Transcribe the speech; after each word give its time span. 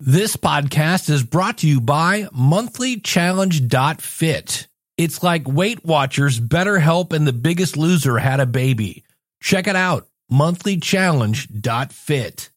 This 0.00 0.36
podcast 0.36 1.10
is 1.10 1.24
brought 1.24 1.58
to 1.58 1.66
you 1.66 1.80
by 1.80 2.28
monthlychallenge.fit. 2.32 4.68
It's 4.96 5.24
like 5.24 5.48
Weight 5.48 5.84
Watchers, 5.84 6.38
BetterHelp, 6.38 7.12
and 7.12 7.26
The 7.26 7.32
Biggest 7.32 7.76
Loser 7.76 8.18
had 8.18 8.38
a 8.38 8.46
baby. 8.46 9.02
Check 9.42 9.66
it 9.66 9.74
out, 9.74 10.06
monthlychallenge.fit. 10.30 12.50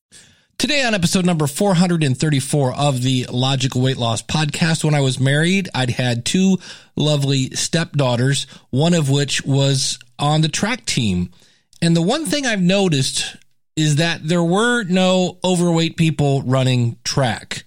Today 0.60 0.84
on 0.84 0.94
episode 0.94 1.26
number 1.26 1.48
434 1.48 2.76
of 2.76 3.02
the 3.02 3.26
Logical 3.32 3.82
Weight 3.82 3.98
Loss 3.98 4.22
podcast, 4.22 4.84
when 4.84 4.94
I 4.94 5.02
was 5.02 5.20
married, 5.20 5.68
I'd 5.74 5.90
had 5.90 6.26
two 6.26 6.60
lovely 6.96 7.50
stepdaughters, 7.56 8.46
one 8.70 8.94
of 8.94 9.10
which 9.10 9.44
was 9.44 9.98
on 10.20 10.42
the 10.42 10.48
track 10.48 10.86
team. 10.86 11.32
And 11.82 11.96
the 11.96 12.04
one 12.04 12.28
thing 12.28 12.46
I've 12.46 12.62
noticed 12.62 13.36
is 13.76 13.98
that 13.98 14.28
there 14.28 14.44
were 14.44 14.84
no 14.84 15.38
overweight 15.44 15.98
people 15.98 16.42
running 16.44 16.98
track. 17.04 17.64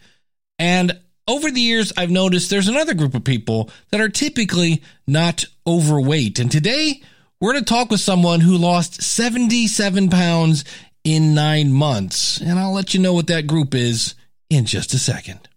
And 0.58 0.98
over 1.26 1.50
the 1.50 1.60
years, 1.60 1.92
I've 1.96 2.10
noticed 2.10 2.50
there's 2.50 2.68
another 2.68 2.94
group 2.94 3.14
of 3.14 3.24
people 3.24 3.70
that 3.90 4.00
are 4.00 4.08
typically 4.08 4.82
not 5.06 5.46
overweight. 5.66 6.38
And 6.38 6.50
today, 6.50 7.02
we're 7.40 7.52
going 7.52 7.64
to 7.64 7.72
talk 7.72 7.90
with 7.90 8.00
someone 8.00 8.40
who 8.40 8.56
lost 8.56 9.02
77 9.02 10.10
pounds 10.10 10.64
in 11.02 11.34
nine 11.34 11.72
months. 11.72 12.40
And 12.40 12.58
I'll 12.58 12.72
let 12.72 12.94
you 12.94 13.00
know 13.00 13.14
what 13.14 13.26
that 13.28 13.46
group 13.46 13.74
is 13.74 14.14
in 14.50 14.66
just 14.66 14.94
a 14.94 14.98
second. 14.98 15.48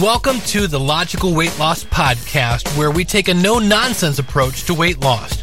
Welcome 0.00 0.40
to 0.40 0.66
the 0.66 0.78
Logical 0.78 1.34
Weight 1.34 1.58
Loss 1.58 1.84
Podcast, 1.84 2.76
where 2.76 2.90
we 2.90 3.04
take 3.04 3.28
a 3.28 3.34
no 3.34 3.58
nonsense 3.58 4.18
approach 4.18 4.64
to 4.64 4.74
weight 4.74 5.00
loss. 5.00 5.42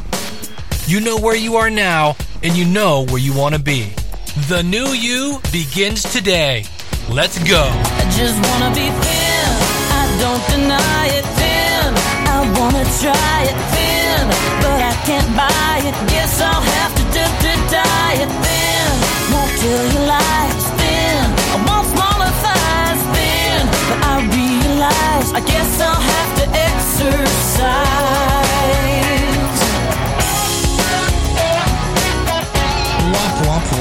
You 0.87 0.99
know 0.99 1.17
where 1.17 1.35
you 1.35 1.55
are 1.55 1.69
now, 1.69 2.15
and 2.43 2.55
you 2.55 2.65
know 2.65 3.05
where 3.05 3.19
you 3.19 3.33
want 3.33 3.55
to 3.55 3.61
be. 3.61 3.93
The 4.49 4.61
new 4.63 4.87
you 4.87 5.39
begins 5.51 6.03
today. 6.03 6.65
Let's 7.09 7.37
go. 7.43 7.63
I 7.63 8.03
just 8.17 8.35
wanna 8.47 8.69
be 8.75 8.87
thin. 8.89 9.47
I 9.99 10.03
don't 10.19 10.43
deny 10.51 11.07
it 11.17 11.25
thin. 11.39 11.95
I 12.27 12.39
wanna 12.57 12.85
try 12.99 13.39
it 13.51 13.57
thin, 13.73 14.27
but 14.63 14.79
I 14.81 14.93
can't 15.07 15.31
buy 15.35 15.81
it. 15.87 15.95
Guess 16.09 16.41
I'll 16.41 16.61
have 16.61 16.93
to 16.95 17.03
do 17.15 17.23
to 17.43 17.81
thin. 18.43 18.87
Won't 19.33 19.53
thin. 20.79 21.21
I 21.53 21.57
want 21.67 21.85
smaller 21.93 22.31
thighs 22.43 23.01
thin, 23.15 23.61
but 23.89 23.99
I 24.11 24.15
realize 24.39 25.27
I 25.33 25.41
guess 25.45 25.71
I'll 25.81 26.05
have 26.13 26.31
to 26.39 26.45
exercise. 26.67 28.01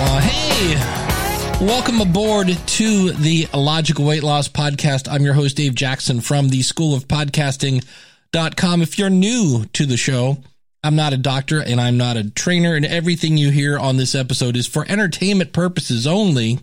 Womp. 0.01 0.21
Hey, 0.21 1.65
welcome 1.67 2.01
aboard 2.01 2.49
to 2.49 3.13
the 3.13 3.47
Logical 3.53 4.05
Weight 4.07 4.23
Loss 4.23 4.49
Podcast. 4.49 5.13
I'm 5.13 5.23
your 5.23 5.35
host, 5.35 5.57
Dave 5.59 5.75
Jackson 5.75 6.21
from 6.23 6.49
the 6.49 6.63
School 6.63 6.95
of 6.95 7.07
Podcasting.com. 7.07 8.83
If 8.83 8.99
you're 8.99 9.11
new 9.11 9.67
to 9.75 9.85
the 9.85 9.99
show, 9.99 10.39
I'm 10.83 10.97
not 10.97 11.13
a 11.13 11.19
doctor 11.19 11.61
and 11.61 11.79
I'm 11.81 11.99
not 11.99 12.17
a 12.17 12.31
trainer, 12.31 12.75
and 12.75 12.87
everything 12.87 13.37
you 13.37 13.51
hear 13.51 13.79
on 13.79 13.99
this 13.99 14.15
episode 14.15 14.57
is 14.57 14.67
for 14.67 14.87
entertainment 14.89 15.53
purposes 15.53 16.07
only. 16.07 16.61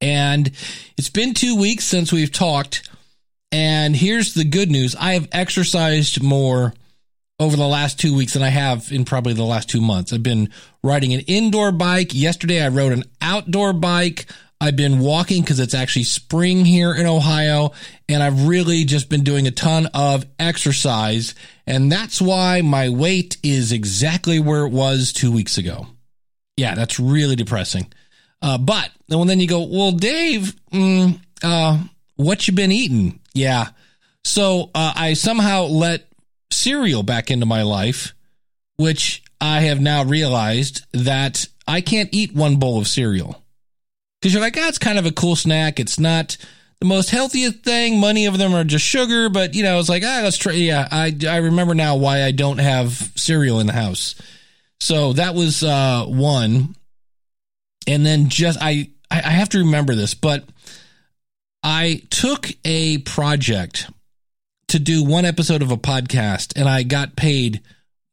And 0.00 0.50
it's 0.96 1.10
been 1.10 1.34
two 1.34 1.56
weeks 1.56 1.84
since 1.84 2.12
we've 2.12 2.32
talked. 2.32 2.88
And 3.52 3.94
here's 3.94 4.34
the 4.34 4.44
good 4.44 4.70
news 4.70 4.96
I 4.96 5.12
have 5.12 5.28
exercised 5.30 6.20
more 6.22 6.74
over 7.42 7.56
the 7.56 7.66
last 7.66 7.98
two 7.98 8.16
weeks 8.16 8.34
than 8.34 8.42
I 8.42 8.48
have 8.48 8.90
in 8.92 9.04
probably 9.04 9.32
the 9.34 9.44
last 9.44 9.68
two 9.68 9.80
months. 9.80 10.12
I've 10.12 10.22
been 10.22 10.50
riding 10.82 11.12
an 11.12 11.20
indoor 11.20 11.72
bike. 11.72 12.14
Yesterday, 12.14 12.62
I 12.64 12.68
rode 12.68 12.92
an 12.92 13.04
outdoor 13.20 13.72
bike. 13.72 14.26
I've 14.60 14.76
been 14.76 15.00
walking 15.00 15.42
because 15.42 15.58
it's 15.58 15.74
actually 15.74 16.04
spring 16.04 16.64
here 16.64 16.94
in 16.94 17.04
Ohio, 17.04 17.72
and 18.08 18.22
I've 18.22 18.46
really 18.46 18.84
just 18.84 19.08
been 19.08 19.24
doing 19.24 19.48
a 19.48 19.50
ton 19.50 19.86
of 19.92 20.24
exercise. 20.38 21.34
And 21.66 21.90
that's 21.90 22.22
why 22.22 22.60
my 22.60 22.88
weight 22.88 23.38
is 23.42 23.72
exactly 23.72 24.38
where 24.38 24.64
it 24.64 24.70
was 24.72 25.12
two 25.12 25.32
weeks 25.32 25.58
ago. 25.58 25.88
Yeah, 26.56 26.76
that's 26.76 27.00
really 27.00 27.34
depressing. 27.34 27.92
Uh, 28.40 28.58
but 28.58 28.90
and 29.10 29.28
then 29.28 29.40
you 29.40 29.48
go, 29.48 29.66
well, 29.66 29.92
Dave, 29.92 30.54
mm, 30.72 31.18
uh, 31.42 31.82
what 32.14 32.46
you 32.46 32.54
been 32.54 32.72
eating? 32.72 33.18
Yeah. 33.34 33.68
So 34.24 34.70
uh, 34.74 34.92
I 34.94 35.14
somehow 35.14 35.64
let 35.64 36.06
cereal 36.52 37.02
back 37.02 37.30
into 37.30 37.46
my 37.46 37.62
life, 37.62 38.14
which 38.76 39.22
I 39.40 39.60
have 39.62 39.80
now 39.80 40.04
realized 40.04 40.84
that 40.92 41.46
I 41.66 41.80
can't 41.80 42.08
eat 42.12 42.34
one 42.34 42.56
bowl 42.56 42.78
of 42.78 42.88
cereal. 42.88 43.42
Because 44.20 44.32
you're 44.32 44.42
like, 44.42 44.56
ah, 44.56 44.68
it's 44.68 44.78
kind 44.78 44.98
of 44.98 45.06
a 45.06 45.12
cool 45.12 45.34
snack. 45.34 45.80
It's 45.80 45.98
not 45.98 46.36
the 46.78 46.86
most 46.86 47.10
healthiest 47.10 47.64
thing. 47.64 48.00
Many 48.00 48.26
of 48.26 48.38
them 48.38 48.54
are 48.54 48.64
just 48.64 48.84
sugar, 48.84 49.28
but 49.28 49.54
you 49.54 49.62
know, 49.62 49.78
it's 49.78 49.88
like, 49.88 50.04
ah, 50.04 50.20
let's 50.22 50.36
try. 50.36 50.52
Yeah, 50.52 50.86
I, 50.90 51.16
I 51.28 51.38
remember 51.38 51.74
now 51.74 51.96
why 51.96 52.22
I 52.22 52.30
don't 52.30 52.58
have 52.58 52.92
cereal 53.16 53.60
in 53.60 53.66
the 53.66 53.72
house. 53.72 54.14
So 54.80 55.12
that 55.14 55.34
was 55.34 55.62
uh, 55.62 56.04
one. 56.06 56.74
And 57.86 58.06
then 58.06 58.28
just, 58.28 58.58
I, 58.60 58.90
I 59.10 59.20
have 59.20 59.50
to 59.50 59.58
remember 59.58 59.94
this, 59.94 60.14
but 60.14 60.44
I 61.62 62.02
took 62.10 62.48
a 62.64 62.98
project 62.98 63.88
to 64.72 64.78
do 64.78 65.04
one 65.04 65.26
episode 65.26 65.60
of 65.60 65.70
a 65.70 65.76
podcast 65.76 66.58
and 66.58 66.66
I 66.66 66.82
got 66.82 67.14
paid 67.14 67.60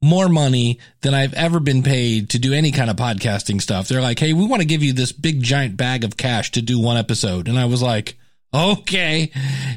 more 0.02 0.28
money 0.28 0.78
than 1.00 1.14
I've 1.14 1.34
ever 1.34 1.62
been 1.62 1.84
paid 1.84 2.32
to 2.32 2.40
do 2.40 2.52
any 2.52 2.72
kind 2.72 2.90
of 2.90 2.98
podcasting 2.98 3.62
stuff. 3.62 3.88
They're 3.88 4.02
like, 4.02 4.20
Hey, 4.20 4.34
we 4.34 4.46
want 4.46 4.62
to 4.62 4.68
give 4.68 4.84
you 4.84 4.92
this 4.92 5.14
big 5.14 5.42
giant 5.42 5.78
bag 5.78 6.04
of 6.04 6.18
cash 6.18 6.52
to 6.52 6.62
do 6.62 6.78
one 6.78 6.98
episode. 6.98 7.48
And 7.48 7.58
I 7.58 7.64
was 7.64 7.82
like, 7.82 8.18
okay, 8.54 9.32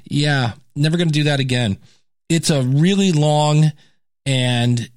yeah, 0.05 0.55
never 0.75 0.97
going 0.97 1.07
to 1.07 1.15
do 1.15 1.25
that 1.25 1.39
again. 1.39 1.79
It's 2.29 2.51
a 2.51 2.63
really 2.63 3.13
long 3.13 3.71
and 4.27 4.91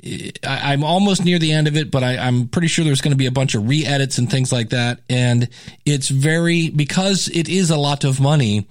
I, 0.44 0.74
am 0.74 0.84
almost 0.84 1.24
near 1.24 1.38
the 1.38 1.52
end 1.52 1.68
of 1.68 1.78
it, 1.78 1.92
but 1.92 2.04
I, 2.04 2.18
I'm 2.18 2.48
pretty 2.48 2.68
sure 2.68 2.84
there's 2.84 3.02
going 3.02 3.12
to 3.12 3.18
be 3.18 3.28
a 3.28 3.32
bunch 3.32 3.54
of 3.54 3.68
re-edits 3.68 4.18
and 4.18 4.30
things 4.30 4.52
like 4.52 4.70
that. 4.70 5.02
And 5.08 5.50
it's 5.86 6.10
very, 6.10 6.70
because 6.70 7.28
it 7.28 7.48
is 7.48 7.70
a 7.70 7.78
lot 7.78 8.06
of 8.06 8.20
money, 8.20 8.68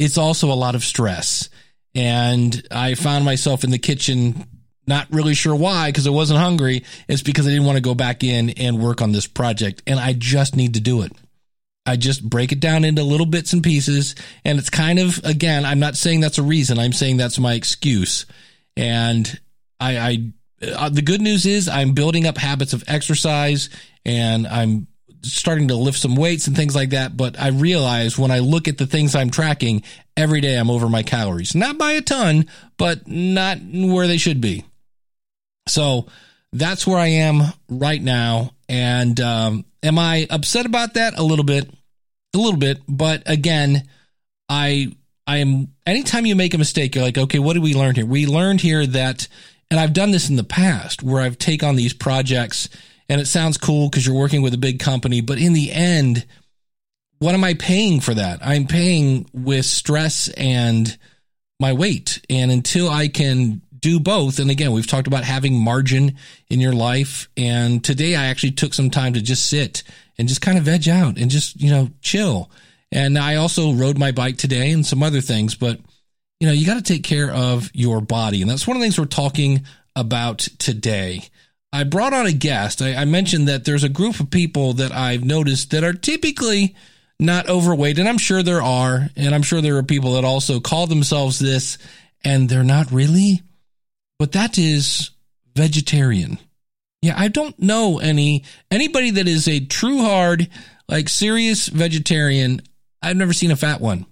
it's 0.00 0.18
also 0.18 0.50
a 0.50 0.54
lot 0.54 0.74
of 0.74 0.82
stress 0.82 1.48
and 1.96 2.62
I 2.70 2.94
found 2.94 3.24
myself 3.24 3.64
in 3.64 3.70
the 3.70 3.78
kitchen 3.78 4.46
not 4.86 5.08
really 5.10 5.34
sure 5.34 5.56
why 5.56 5.88
because 5.88 6.06
I 6.06 6.10
wasn't 6.10 6.38
hungry. 6.38 6.84
It's 7.08 7.22
because 7.22 7.46
I 7.46 7.50
didn't 7.50 7.64
want 7.64 7.76
to 7.76 7.82
go 7.82 7.94
back 7.94 8.22
in 8.22 8.50
and 8.50 8.78
work 8.78 9.00
on 9.00 9.12
this 9.12 9.26
project 9.26 9.82
and 9.86 9.98
I 9.98 10.12
just 10.12 10.54
need 10.54 10.74
to 10.74 10.80
do 10.80 11.02
it. 11.02 11.12
I 11.86 11.96
just 11.96 12.28
break 12.28 12.52
it 12.52 12.60
down 12.60 12.84
into 12.84 13.02
little 13.02 13.26
bits 13.26 13.54
and 13.54 13.62
pieces 13.62 14.14
and 14.44 14.58
it's 14.58 14.68
kind 14.68 14.98
of 14.98 15.24
again, 15.24 15.64
I'm 15.64 15.80
not 15.80 15.96
saying 15.96 16.20
that's 16.20 16.38
a 16.38 16.42
reason. 16.42 16.78
I'm 16.78 16.92
saying 16.92 17.16
that's 17.16 17.38
my 17.38 17.54
excuse. 17.54 18.26
And 18.76 19.40
I 19.80 19.98
I 19.98 20.32
uh, 20.76 20.88
the 20.90 21.02
good 21.02 21.22
news 21.22 21.46
is 21.46 21.66
I'm 21.66 21.94
building 21.94 22.26
up 22.26 22.36
habits 22.36 22.74
of 22.74 22.84
exercise 22.86 23.70
and 24.04 24.46
I'm 24.46 24.86
starting 25.22 25.68
to 25.68 25.76
lift 25.76 25.98
some 25.98 26.14
weights 26.14 26.46
and 26.46 26.54
things 26.54 26.76
like 26.76 26.90
that. 26.90 27.16
But 27.16 27.40
I 27.40 27.48
realize 27.48 28.18
when 28.18 28.30
I 28.30 28.40
look 28.40 28.68
at 28.68 28.76
the 28.76 28.86
things 28.86 29.14
I'm 29.14 29.30
tracking 29.30 29.82
every 30.16 30.40
day, 30.40 30.56
I'm 30.56 30.70
over 30.70 30.88
my 30.88 31.02
calories, 31.02 31.54
not 31.54 31.78
by 31.78 31.92
a 31.92 32.00
ton, 32.00 32.46
but 32.76 33.06
not 33.06 33.58
where 33.60 34.06
they 34.06 34.16
should 34.18 34.40
be. 34.40 34.64
So 35.68 36.06
that's 36.52 36.86
where 36.86 36.98
I 36.98 37.08
am 37.08 37.42
right 37.68 38.00
now. 38.00 38.52
And 38.68 39.20
um, 39.20 39.64
am 39.82 39.98
I 39.98 40.26
upset 40.30 40.66
about 40.66 40.94
that? 40.94 41.18
A 41.18 41.22
little 41.22 41.44
bit, 41.44 41.70
a 42.34 42.38
little 42.38 42.58
bit. 42.58 42.80
But 42.88 43.22
again, 43.26 43.88
I 44.48 44.92
I 45.26 45.38
am. 45.38 45.68
Anytime 45.86 46.26
you 46.26 46.36
make 46.36 46.54
a 46.54 46.58
mistake, 46.58 46.94
you're 46.94 47.04
like, 47.04 47.18
okay, 47.18 47.38
what 47.38 47.54
did 47.54 47.62
we 47.62 47.74
learn 47.74 47.94
here? 47.94 48.06
We 48.06 48.26
learned 48.26 48.60
here 48.60 48.86
that, 48.86 49.28
and 49.70 49.78
I've 49.78 49.92
done 49.92 50.10
this 50.10 50.28
in 50.28 50.36
the 50.36 50.44
past 50.44 51.02
where 51.02 51.22
I've 51.22 51.38
taken 51.38 51.68
on 51.68 51.76
these 51.76 51.92
projects 51.92 52.68
and 53.08 53.20
it 53.20 53.26
sounds 53.26 53.56
cool 53.56 53.88
because 53.88 54.06
you're 54.06 54.16
working 54.16 54.42
with 54.42 54.54
a 54.54 54.58
big 54.58 54.80
company, 54.80 55.20
but 55.20 55.38
in 55.38 55.52
the 55.52 55.72
end, 55.72 56.26
what 57.18 57.34
am 57.34 57.44
I 57.44 57.54
paying 57.54 58.00
for 58.00 58.14
that? 58.14 58.40
I'm 58.42 58.66
paying 58.66 59.28
with 59.32 59.64
stress 59.64 60.28
and 60.28 60.96
my 61.58 61.72
weight. 61.72 62.20
And 62.28 62.50
until 62.50 62.88
I 62.88 63.08
can 63.08 63.62
do 63.78 64.00
both, 64.00 64.38
and 64.38 64.50
again, 64.50 64.72
we've 64.72 64.86
talked 64.86 65.06
about 65.06 65.24
having 65.24 65.58
margin 65.58 66.16
in 66.48 66.60
your 66.60 66.72
life. 66.72 67.28
And 67.36 67.82
today 67.82 68.16
I 68.16 68.26
actually 68.26 68.52
took 68.52 68.74
some 68.74 68.90
time 68.90 69.14
to 69.14 69.22
just 69.22 69.46
sit 69.48 69.82
and 70.18 70.28
just 70.28 70.40
kind 70.40 70.58
of 70.58 70.64
veg 70.64 70.88
out 70.88 71.18
and 71.18 71.30
just, 71.30 71.60
you 71.60 71.70
know, 71.70 71.90
chill 72.00 72.50
And 72.92 73.18
I 73.18 73.36
also 73.36 73.72
rode 73.72 73.98
my 73.98 74.12
bike 74.12 74.36
today 74.36 74.70
and 74.70 74.84
some 74.84 75.02
other 75.02 75.20
things, 75.20 75.54
but 75.54 75.80
you 76.40 76.46
know, 76.46 76.52
you 76.52 76.66
got 76.66 76.74
to 76.74 76.82
take 76.82 77.02
care 77.02 77.30
of 77.30 77.70
your 77.74 78.00
body. 78.00 78.42
And 78.42 78.50
that's 78.50 78.66
one 78.66 78.76
of 78.76 78.80
the 78.80 78.84
things 78.84 78.98
we're 78.98 79.06
talking 79.06 79.64
about 79.94 80.40
today. 80.58 81.24
I 81.72 81.84
brought 81.84 82.12
on 82.12 82.26
a 82.26 82.32
guest. 82.32 82.82
I, 82.82 82.94
I 82.94 83.04
mentioned 83.06 83.48
that 83.48 83.64
there's 83.64 83.84
a 83.84 83.88
group 83.88 84.20
of 84.20 84.30
people 84.30 84.74
that 84.74 84.92
I've 84.92 85.24
noticed 85.24 85.70
that 85.70 85.84
are 85.84 85.94
typically 85.94 86.76
not 87.18 87.48
overweight. 87.48 87.98
And 87.98 88.08
I'm 88.08 88.18
sure 88.18 88.42
there 88.42 88.62
are. 88.62 89.08
And 89.16 89.34
I'm 89.34 89.42
sure 89.42 89.60
there 89.60 89.76
are 89.76 89.82
people 89.82 90.14
that 90.14 90.24
also 90.24 90.60
call 90.60 90.86
themselves 90.86 91.38
this 91.38 91.78
and 92.24 92.48
they're 92.48 92.64
not 92.64 92.90
really. 92.90 93.42
But 94.18 94.32
that 94.32 94.58
is 94.58 95.10
vegetarian. 95.54 96.38
Yeah, 97.02 97.14
I 97.16 97.28
don't 97.28 97.58
know 97.58 97.98
any 97.98 98.44
anybody 98.70 99.12
that 99.12 99.28
is 99.28 99.46
a 99.46 99.60
true 99.60 99.98
hard, 99.98 100.48
like 100.88 101.08
serious 101.08 101.68
vegetarian. 101.68 102.62
I've 103.02 103.16
never 103.16 103.32
seen 103.32 103.50
a 103.50 103.56
fat 103.56 103.80
one. 103.80 104.06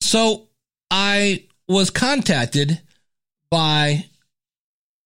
So 0.00 0.48
I 0.90 1.46
was 1.68 1.90
contacted 1.90 2.80
by, 3.50 4.04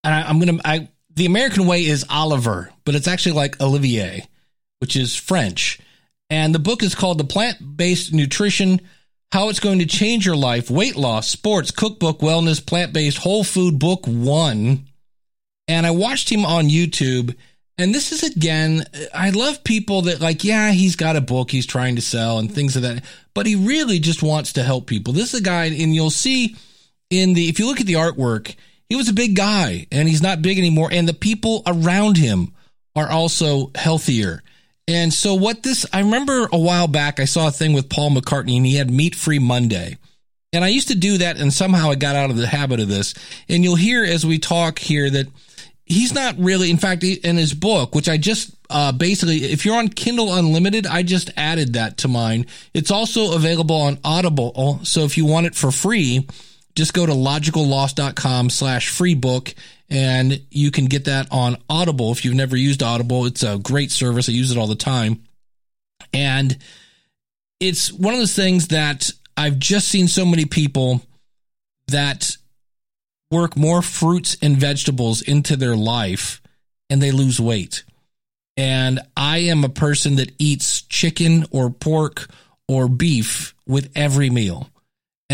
and 0.03 0.15
I, 0.15 0.31
am 0.31 0.39
gonna, 0.39 0.61
I 0.65 0.89
the 1.15 1.27
American 1.27 1.67
way 1.67 1.85
is 1.85 2.07
Oliver, 2.09 2.73
but 2.85 2.95
it's 2.95 3.09
actually 3.09 3.33
like 3.33 3.61
Olivier, 3.61 4.27
which 4.81 4.97
is 4.97 5.15
French. 5.15 5.79
And 6.31 6.55
the 6.55 6.59
book 6.59 6.83
is 6.83 6.95
called 6.95 7.19
The 7.19 7.25
Plant 7.25 7.77
Based 7.77 8.13
Nutrition 8.13 8.81
How 9.33 9.49
It's 9.49 9.61
Going 9.61 9.79
to 9.81 9.87
Change 9.87 10.27
Your 10.27 10.37
Life 10.37 10.71
Weight 10.71 10.97
Loss, 10.97 11.29
Sports, 11.29 11.71
Cookbook, 11.71 12.21
Wellness, 12.21 12.65
Plant 12.65 12.93
Based, 12.93 13.19
Whole 13.19 13.45
Food 13.45 13.79
Book 13.79 14.07
One. 14.07 14.87
And 15.69 15.87
I 15.87 15.91
watched 15.91 16.31
him 16.31 16.45
on 16.45 16.69
YouTube. 16.69 17.37
And 17.77 17.93
this 17.95 18.13
is 18.13 18.23
again, 18.23 18.85
I 19.13 19.31
love 19.31 19.65
people 19.65 20.03
that 20.03 20.21
like, 20.21 20.45
yeah, 20.45 20.71
he's 20.71 20.95
got 20.95 21.17
a 21.17 21.21
book 21.21 21.51
he's 21.51 21.67
trying 21.67 21.97
to 21.97 22.03
sell 22.03 22.39
and 22.39 22.53
things 22.53 22.77
of 22.77 22.83
that, 22.83 23.03
but 23.35 23.47
he 23.47 23.57
really 23.57 23.99
just 23.99 24.23
wants 24.23 24.53
to 24.53 24.63
help 24.63 24.87
people. 24.87 25.13
This 25.13 25.35
is 25.35 25.41
a 25.41 25.43
guy, 25.43 25.65
and 25.65 25.93
you'll 25.93 26.11
see 26.11 26.55
in 27.11 27.35
the, 27.35 27.49
if 27.49 27.59
you 27.59 27.67
look 27.67 27.81
at 27.81 27.87
the 27.87 27.95
artwork, 27.95 28.55
he 28.89 28.95
was 28.95 29.09
a 29.09 29.13
big 29.13 29.35
guy 29.35 29.89
and 29.91 30.09
he's 30.09 30.23
not 30.23 30.41
big 30.41 30.57
anymore. 30.57 30.89
And 30.93 31.09
the 31.09 31.15
people 31.15 31.65
around 31.67 32.17
him 32.17 32.55
are 32.95 33.11
also 33.11 33.73
healthier. 33.75 34.44
And 34.87 35.13
so 35.13 35.35
what 35.35 35.63
this, 35.63 35.87
I 35.93 36.01
remember 36.01 36.49
a 36.53 36.59
while 36.59 36.89
back, 36.89 37.19
I 37.21 37.25
saw 37.25 37.49
a 37.49 37.53
thing 37.53 37.73
with 37.73 37.89
Paul 37.89 38.11
McCartney 38.11 38.57
and 38.57 38.67
he 38.67 38.77
had 38.77 38.91
meat 38.91 39.15
free 39.15 39.39
Monday. 39.39 39.97
And 40.53 40.63
I 40.65 40.69
used 40.69 40.89
to 40.89 40.95
do 40.95 41.19
that 41.19 41.39
and 41.39 41.53
somehow 41.53 41.91
I 41.91 41.95
got 41.95 42.17
out 42.17 42.31
of 42.31 42.37
the 42.37 42.47
habit 42.47 42.81
of 42.81 42.89
this. 42.89 43.15
And 43.49 43.65
you'll 43.65 43.77
hear 43.77 44.05
as 44.05 44.27
we 44.27 44.39
talk 44.39 44.79
here 44.79 45.09
that 45.11 45.27
he's 45.85 46.13
not 46.13 46.39
really, 46.39 46.71
in 46.71 46.77
fact, 46.77 47.03
in 47.03 47.37
his 47.37 47.55
book, 47.55 47.95
which 47.95 48.09
I 48.09 48.19
just 48.19 48.55
uh, 48.71 48.93
basically, 48.93 49.45
if 49.45 49.65
you're 49.65 49.77
on 49.77 49.89
Kindle 49.89 50.35
Unlimited, 50.35 50.87
I 50.87 51.03
just 51.03 51.31
added 51.37 51.75
that 51.75 51.99
to 51.99 52.09
mine. 52.09 52.47
It's 52.73 52.91
also 52.91 53.35
available 53.35 53.77
on 53.77 53.99
Audible. 54.05 54.81
So 54.85 55.01
if 55.05 55.17
you 55.17 55.25
want 55.25 55.47
it 55.47 55.55
for 55.55 55.71
free, 55.71 56.27
just 56.75 56.93
go 56.93 57.07
to 57.07 57.13
logicalloss.com 57.13 58.51
slash 58.51 58.89
free 58.89 59.15
book 59.15 59.55
and 59.95 60.45
you 60.51 60.73
can 60.73 60.87
get 60.87 61.05
that 61.05 61.29
on 61.31 61.57
Audible. 61.71 62.11
If 62.11 62.25
you've 62.25 62.35
never 62.35 62.57
used 62.57 62.83
Audible, 62.83 63.27
it's 63.27 63.45
a 63.45 63.59
great 63.59 63.93
service. 63.93 64.29
I 64.29 64.33
use 64.33 64.51
it 64.51 64.59
all 64.59 64.67
the 64.67 64.75
time. 64.75 65.23
And 66.13 66.59
it's 67.61 67.93
one 67.93 68.13
of 68.13 68.19
those 68.19 68.35
things 68.35 68.69
that 68.69 69.09
I've 69.37 69.61
just 69.61 69.87
seen 69.89 70.09
so 70.09 70.27
many 70.27 70.47
people 70.47 71.01
that 71.87 72.37
work 73.31 73.57
more 73.57 73.83
fruits 73.83 74.37
and 74.43 74.57
vegetables 74.57 75.23
into 75.23 75.57
their 75.57 75.77
life 75.77 76.43
and 76.91 77.01
they 77.01 77.13
lose 77.13 77.41
weight. 77.41 77.85
And 78.57 79.01
I 79.17 79.39
am 79.39 79.63
a 79.63 79.69
person 79.69 80.17
that 80.17 80.33
eats 80.41 80.83
chicken 80.83 81.47
or 81.53 81.71
pork 81.71 82.29
or 82.67 82.89
beef 82.89 83.55
with 83.65 83.93
every 83.95 84.29
meal. 84.29 84.71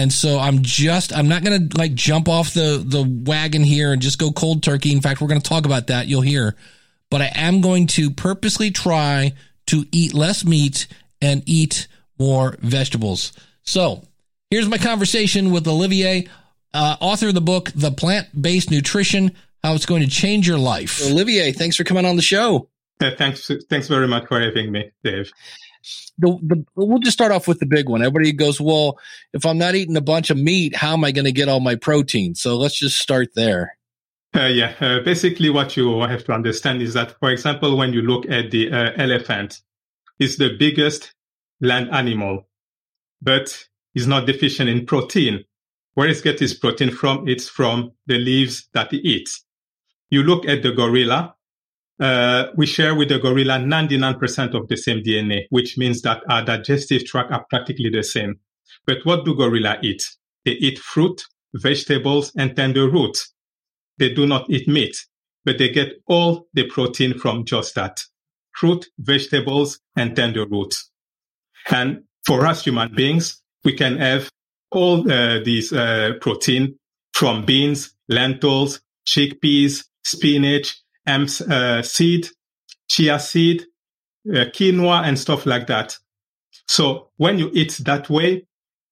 And 0.01 0.11
so 0.11 0.39
I'm 0.39 0.63
just 0.63 1.15
I'm 1.15 1.29
not 1.29 1.45
going 1.45 1.69
to 1.69 1.77
like 1.77 1.93
jump 1.93 2.27
off 2.27 2.55
the 2.55 2.83
the 2.83 3.03
wagon 3.27 3.63
here 3.63 3.93
and 3.93 4.01
just 4.01 4.19
go 4.19 4.33
cold 4.33 4.63
turkey. 4.63 4.93
In 4.93 5.03
fact, 5.03 5.21
we're 5.21 5.29
going 5.29 5.43
to 5.43 5.49
talk 5.49 5.67
about 5.67 5.89
that, 5.89 6.07
you'll 6.07 6.23
hear. 6.23 6.57
But 7.11 7.21
I 7.21 7.31
am 7.35 7.61
going 7.61 7.87
to 7.89 8.11
purposely 8.11 8.71
try 8.71 9.35
to 9.67 9.85
eat 9.93 10.15
less 10.15 10.43
meat 10.43 10.87
and 11.21 11.43
eat 11.45 11.87
more 12.19 12.57
vegetables. 12.61 13.33
So, 13.63 14.03
here's 14.51 14.69
my 14.69 14.79
conversation 14.79 15.51
with 15.51 15.69
Olivier, 15.69 16.29
uh, 16.73 16.97
author 17.01 17.29
of 17.29 17.35
the 17.35 17.43
book 17.43 17.71
The 17.75 17.91
Plant-Based 17.91 18.71
Nutrition: 18.71 19.33
How 19.63 19.75
It's 19.75 19.85
Going 19.85 20.01
to 20.01 20.09
Change 20.09 20.49
Your 20.49 20.59
Life. 20.59 21.03
Olivier, 21.05 21.53
thanks 21.53 21.77
for 21.77 21.85
coming 21.85 22.07
on 22.07 22.17
the 22.17 22.23
show. 22.23 22.71
Uh, 23.03 23.11
thanks 23.19 23.51
thanks 23.69 23.89
very 23.89 24.09
much 24.09 24.27
for 24.29 24.41
having 24.41 24.73
me, 24.73 24.91
Dave 25.05 25.31
the, 26.19 26.39
the 26.43 26.65
we'll 26.75 26.99
just 26.99 27.17
start 27.17 27.33
off 27.33 27.49
with 27.49 27.61
the 27.61 27.67
big 27.67 27.89
one. 27.89 28.03
Everybody 28.03 28.33
goes, 28.33 28.61
well, 28.61 28.99
if 29.33 29.45
I'm 29.47 29.59
not 29.59 29.75
eating 29.75 29.97
a 29.97 30.03
bunch 30.03 30.31
of 30.31 30.39
meat, 30.39 30.77
how 30.77 30.93
am 30.93 31.05
I 31.05 31.13
going 31.13 31.25
to 31.25 31.33
get 31.33 31.49
all 31.49 31.61
my 31.61 31.77
protein? 31.77 32.35
So 32.35 32.57
let's 32.57 32.79
just 32.79 32.99
start 32.99 33.29
there. 33.35 33.77
Uh, 34.35 34.47
yeah, 34.47 34.75
uh, 34.81 35.01
basically 35.01 35.51
what 35.51 35.77
you 35.77 36.01
have 36.03 36.25
to 36.25 36.33
understand 36.33 36.81
is 36.83 36.95
that, 36.95 37.19
for 37.19 37.31
example, 37.31 37.77
when 37.77 37.93
you 37.93 38.03
look 38.03 38.29
at 38.31 38.51
the 38.51 38.71
uh, 38.71 38.93
elephant, 38.97 39.61
it's 40.21 40.37
the 40.37 40.57
biggest 40.57 41.15
land 41.61 41.89
animal, 41.91 42.47
but 43.21 43.67
is 43.95 44.07
not 44.07 44.27
deficient 44.27 44.71
in 44.71 44.87
protein. 44.87 45.45
Where 45.95 46.07
does 46.07 46.21
it 46.21 46.25
gets 46.25 46.43
its 46.43 46.55
protein 46.55 46.93
from? 46.93 47.29
It's 47.29 47.49
from 47.49 47.93
the 48.07 48.19
leaves 48.19 48.69
that 48.73 48.93
it 48.93 49.05
eats. 49.05 49.45
You 50.11 50.23
look 50.23 50.47
at 50.47 50.63
the 50.63 50.73
gorilla, 50.73 51.35
uh, 52.01 52.47
we 52.57 52.67
share 52.67 52.95
with 52.95 53.09
the 53.11 53.19
gorilla 53.19 53.55
99% 53.59 54.55
of 54.55 54.69
the 54.69 54.77
same 54.77 55.03
DNA, 55.03 55.47
which 55.51 55.77
means 55.77 56.03
that 56.03 56.23
our 56.29 56.45
digestive 56.45 57.05
tract 57.05 57.31
are 57.31 57.45
practically 57.51 57.91
the 57.91 58.03
same. 58.03 58.41
But 58.87 58.99
what 59.05 59.25
do 59.25 59.35
gorilla 59.35 59.79
eat? 59.83 60.03
They 60.45 60.53
eat 60.53 60.79
fruit, 60.79 61.23
vegetables, 61.55 62.33
and 62.37 62.57
tender 62.57 62.89
roots. 62.89 63.35
They 63.99 64.15
do 64.15 64.27
not 64.27 64.49
eat 64.49 64.67
meat, 64.67 64.97
but 65.45 65.59
they 65.59 65.69
get 65.69 66.03
all 66.07 66.47
the 66.55 66.67
protein 66.67 67.19
from 67.19 67.45
just 67.45 67.75
that. 67.75 68.01
Fruit, 68.57 68.87
vegetables, 68.99 69.81
and 69.97 70.17
tender 70.17 70.47
roots. 70.47 70.91
And 71.71 72.05
for 72.25 72.47
us 72.47 72.65
human 72.65 72.95
beings, 72.95 73.43
we 73.65 73.75
can 73.75 73.99
have 73.99 74.31
all 74.71 75.11
uh, 75.11 75.41
these 75.45 75.73
uh, 75.73 76.13
protein 76.21 76.79
from 77.13 77.45
beans, 77.45 77.95
lentils, 78.09 78.81
chickpeas, 79.07 79.85
spinach, 80.05 80.81
hemp 81.07 81.31
uh, 81.49 81.83
seed, 81.83 82.29
chia 82.89 83.19
seed, 83.19 83.63
uh, 84.29 84.47
quinoa, 84.55 85.05
and 85.05 85.19
stuff 85.19 85.47
like 85.47 85.67
that. 85.67 85.97
So 86.67 87.11
when 87.17 87.39
you 87.39 87.51
eat 87.53 87.81
that 87.85 88.09
way, 88.11 88.47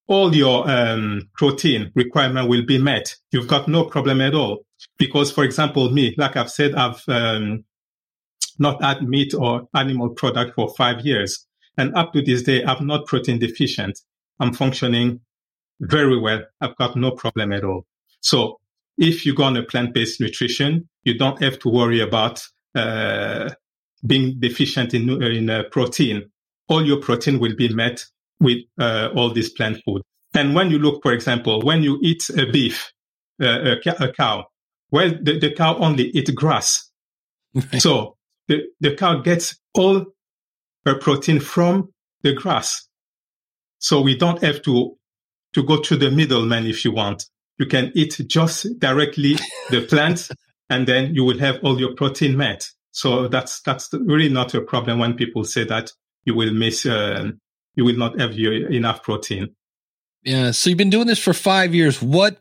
all 0.09 0.35
your 0.35 0.69
um, 0.69 1.29
protein 1.35 1.93
requirement 1.95 2.49
will 2.49 2.65
be 2.65 2.79
met. 2.79 3.15
You've 3.31 3.47
got 3.47 3.69
no 3.69 3.85
problem 3.85 4.21
at 4.21 4.35
all. 4.35 4.65
Because, 4.99 5.31
for 5.31 5.45
example, 5.45 5.91
me, 5.91 6.15
like 6.17 6.37
I've 6.37 6.51
said, 6.51 6.75
I've 6.75 7.03
um, 7.09 7.65
not 8.59 8.83
had 8.83 9.03
meat 9.03 9.35
or 9.35 9.69
animal 9.75 10.11
product 10.11 10.55
for 10.55 10.75
five 10.75 11.05
years. 11.05 11.47
And 11.77 11.95
up 11.95 12.13
to 12.13 12.23
this 12.23 12.43
day, 12.43 12.65
I'm 12.65 12.87
not 12.87 13.07
protein 13.07 13.39
deficient. 13.39 14.01
I'm 14.41 14.53
functioning 14.53 15.21
very 15.81 16.19
well. 16.19 16.43
I've 16.61 16.77
got 16.77 16.97
no 16.97 17.13
problem 17.13 17.53
at 17.53 17.65
all. 17.65 17.87
So 18.21 18.59
if 18.99 19.25
you 19.25 19.35
go 19.35 19.45
on 19.45 19.57
a 19.57 19.63
plant-based 19.63 20.21
nutrition, 20.21 20.89
you 21.05 21.17
don't 21.17 21.41
have 21.41 21.59
to 21.61 21.69
worry 21.69 22.01
about 22.01 22.43
uh, 22.75 23.51
being 24.07 24.39
deficient 24.39 24.93
in, 24.93 25.23
in 25.23 25.49
uh, 25.49 25.63
protein. 25.71 26.31
All 26.69 26.85
your 26.85 27.01
protein 27.01 27.39
will 27.39 27.55
be 27.57 27.73
met 27.73 28.05
with 28.41 28.59
uh, 28.79 29.11
all 29.15 29.33
this 29.33 29.49
plant 29.49 29.81
food. 29.85 30.03
And 30.35 30.55
when 30.55 30.71
you 30.71 30.79
look, 30.79 31.03
for 31.03 31.13
example, 31.13 31.63
when 31.63 31.83
you 31.83 31.99
eat 32.03 32.29
a 32.31 32.47
beef, 32.51 32.93
uh, 33.41 33.77
a, 33.87 34.05
a, 34.05 34.13
cow, 34.13 34.45
well, 34.91 35.11
the, 35.23 35.39
the 35.39 35.55
cow 35.55 35.77
only 35.79 36.09
eats 36.09 36.31
grass. 36.33 36.91
Right. 37.55 37.81
So 37.81 38.17
the, 38.49 38.65
the 38.81 38.95
cow 38.95 39.21
gets 39.21 39.59
all 39.75 40.05
her 40.85 40.99
protein 40.99 41.41
from 41.41 41.93
the 42.23 42.35
grass. 42.35 42.87
So 43.79 44.01
we 44.01 44.17
don't 44.17 44.43
have 44.43 44.61
to, 44.63 44.97
to 45.55 45.63
go 45.63 45.81
to 45.81 45.97
the 45.97 46.11
middleman 46.11 46.67
if 46.67 46.85
you 46.85 46.93
want 46.93 47.25
you 47.59 47.67
can 47.67 47.93
eat 47.95 48.21
just 48.27 48.67
directly 48.79 49.37
the 49.71 49.83
plant 49.83 50.29
and 50.71 50.87
then 50.87 51.15
you 51.15 51.25
will 51.25 51.39
have 51.39 51.59
all 51.63 51.79
your 51.79 51.95
protein 51.95 52.37
met. 52.37 52.69
So 52.93 53.29
that's, 53.29 53.61
that's 53.63 53.91
really 53.93 54.29
not 54.29 54.55
a 54.55 54.61
problem 54.61 54.99
when 54.99 55.15
people 55.15 55.45
say 55.45 55.65
that 55.65 55.93
you 56.25 56.35
will 56.35 56.53
miss, 56.53 56.87
uh, 56.87 57.31
you 57.75 57.85
will 57.85 57.97
not 57.97 58.21
have 58.21 58.35
your, 58.35 58.71
enough 58.71 59.03
protein. 59.03 59.55
Yeah. 60.23 60.51
So 60.51 60.71
you've 60.71 60.79
been 60.79 60.91
doing 60.91 61.07
this 61.07 61.19
for 61.19 61.33
five 61.33 61.75
years. 61.75 62.03
What 62.03 62.39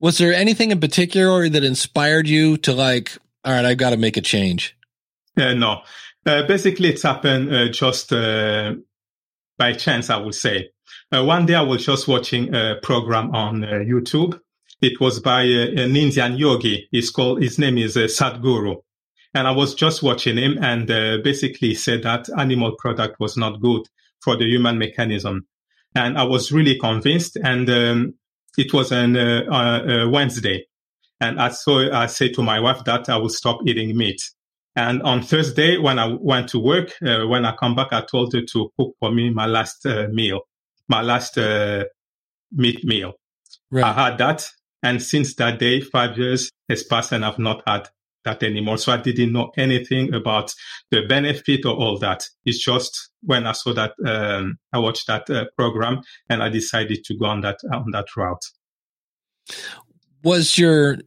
was 0.00 0.18
there 0.18 0.34
anything 0.34 0.70
in 0.70 0.80
particular 0.80 1.48
that 1.48 1.64
inspired 1.64 2.28
you 2.28 2.56
to 2.58 2.72
like, 2.72 3.16
all 3.44 3.52
right, 3.52 3.64
I've 3.64 3.78
got 3.78 3.90
to 3.90 3.96
make 3.96 4.16
a 4.16 4.20
change? 4.20 4.76
Uh, 5.36 5.54
no, 5.54 5.82
uh, 6.26 6.46
basically 6.46 6.90
it's 6.90 7.02
happened 7.02 7.54
uh, 7.54 7.68
just 7.68 8.12
uh, 8.12 8.74
by 9.56 9.72
chance, 9.72 10.10
I 10.10 10.16
would 10.16 10.34
say. 10.34 10.70
Uh, 11.10 11.24
one 11.24 11.46
day 11.46 11.54
I 11.54 11.62
was 11.62 11.84
just 11.84 12.08
watching 12.08 12.54
a 12.54 12.76
program 12.82 13.34
on 13.34 13.64
uh, 13.64 13.68
YouTube 13.68 14.38
it 14.82 15.00
was 15.00 15.20
by 15.20 15.42
uh, 15.44 15.82
an 15.82 15.96
Indian 15.96 16.36
yogi. 16.36 16.88
He's 16.90 17.10
called, 17.10 17.42
his 17.42 17.58
name 17.58 17.78
is 17.78 17.96
uh, 17.96 18.00
Sadhguru. 18.00 18.82
And 19.34 19.48
I 19.48 19.52
was 19.52 19.74
just 19.74 20.02
watching 20.02 20.36
him 20.36 20.58
and 20.60 20.90
uh, 20.90 21.18
basically 21.24 21.74
said 21.74 22.02
that 22.02 22.28
animal 22.36 22.76
product 22.76 23.18
was 23.18 23.36
not 23.38 23.62
good 23.62 23.82
for 24.20 24.36
the 24.36 24.44
human 24.44 24.76
mechanism. 24.78 25.46
and 25.94 26.18
I 26.18 26.24
was 26.24 26.52
really 26.52 26.78
convinced. 26.78 27.36
And 27.42 27.68
um, 27.70 28.14
it 28.58 28.72
was 28.72 28.92
on 28.92 29.16
uh, 29.16 29.44
uh, 29.50 30.08
Wednesday, 30.08 30.66
and 31.20 31.40
I 31.40 31.50
saw 31.50 31.90
I 31.92 32.06
said 32.06 32.34
to 32.34 32.42
my 32.42 32.60
wife 32.60 32.84
that 32.84 33.08
I 33.08 33.16
would 33.16 33.30
stop 33.32 33.60
eating 33.66 33.96
meat. 33.96 34.20
And 34.74 35.02
on 35.02 35.22
Thursday, 35.22 35.76
when 35.78 35.98
I 35.98 36.16
went 36.18 36.48
to 36.50 36.58
work, 36.58 36.92
uh, 37.04 37.26
when 37.26 37.44
I 37.44 37.54
come 37.56 37.74
back, 37.74 37.92
I 37.92 38.02
told 38.02 38.32
her 38.32 38.42
to 38.42 38.72
cook 38.78 38.94
for 38.98 39.12
me 39.12 39.30
my 39.30 39.46
last 39.46 39.84
uh, 39.84 40.08
meal, 40.10 40.40
my 40.88 41.02
last 41.02 41.36
uh, 41.36 41.84
meat 42.50 42.82
meal. 42.84 43.12
Right. 43.70 43.84
I 43.84 43.92
had 43.92 44.18
that. 44.18 44.48
And 44.82 45.02
since 45.02 45.34
that 45.36 45.58
day, 45.58 45.80
five 45.80 46.18
years 46.18 46.50
has 46.68 46.82
passed 46.82 47.12
and 47.12 47.24
I've 47.24 47.38
not 47.38 47.62
had 47.66 47.88
that 48.24 48.42
anymore. 48.42 48.78
So 48.78 48.92
I 48.92 48.98
didn't 48.98 49.32
know 49.32 49.50
anything 49.56 50.14
about 50.14 50.54
the 50.90 51.02
benefit 51.06 51.64
or 51.64 51.74
all 51.74 51.98
that. 51.98 52.28
It's 52.44 52.58
just 52.64 53.10
when 53.22 53.46
I 53.46 53.52
saw 53.52 53.72
that, 53.74 53.94
um, 54.06 54.58
I 54.72 54.78
watched 54.78 55.06
that 55.08 55.28
uh, 55.28 55.46
program 55.56 56.02
and 56.28 56.42
I 56.42 56.48
decided 56.48 57.04
to 57.04 57.16
go 57.16 57.26
on 57.26 57.40
that, 57.40 57.58
on 57.72 57.90
that 57.92 58.06
route. 58.16 58.44
Was 60.22 60.56
your 60.56 60.98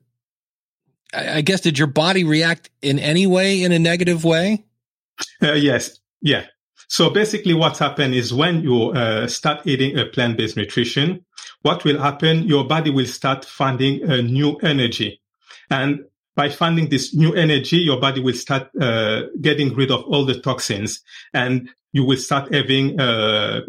I 1.16 1.42
guess 1.42 1.62
did 1.62 1.78
your 1.78 1.88
body 1.88 2.24
react 2.24 2.70
in 2.82 3.00
any 3.00 3.26
way 3.26 3.64
in 3.64 3.72
a 3.72 3.80
negative 3.80 4.26
way? 4.26 4.66
Uh, 5.42 5.54
yes. 5.54 6.00
Yeah. 6.22 6.46
So 6.88 7.10
basically 7.10 7.54
what 7.54 7.78
happened 7.78 8.14
is 8.14 8.34
when 8.34 8.62
you 8.62 8.90
uh, 8.92 9.28
start 9.28 9.66
eating 9.66 9.98
a 9.98 10.06
plant-based 10.06 10.58
nutrition, 10.58 11.25
what 11.66 11.84
will 11.84 12.00
happen? 12.00 12.44
Your 12.44 12.64
body 12.64 12.92
will 12.92 13.08
start 13.08 13.44
finding 13.44 14.04
a 14.04 14.22
new 14.22 14.56
energy. 14.58 15.20
And 15.72 16.02
by 16.36 16.50
finding 16.50 16.90
this 16.90 17.16
new 17.16 17.34
energy, 17.34 17.78
your 17.78 18.00
body 18.00 18.22
will 18.22 18.36
start 18.36 18.70
uh, 18.80 19.24
getting 19.42 19.74
rid 19.74 19.90
of 19.90 20.04
all 20.04 20.26
the 20.26 20.40
toxins 20.40 21.02
and 21.34 21.68
you 21.92 22.04
will 22.04 22.18
start 22.18 22.54
having 22.54 23.00
uh, 23.00 23.62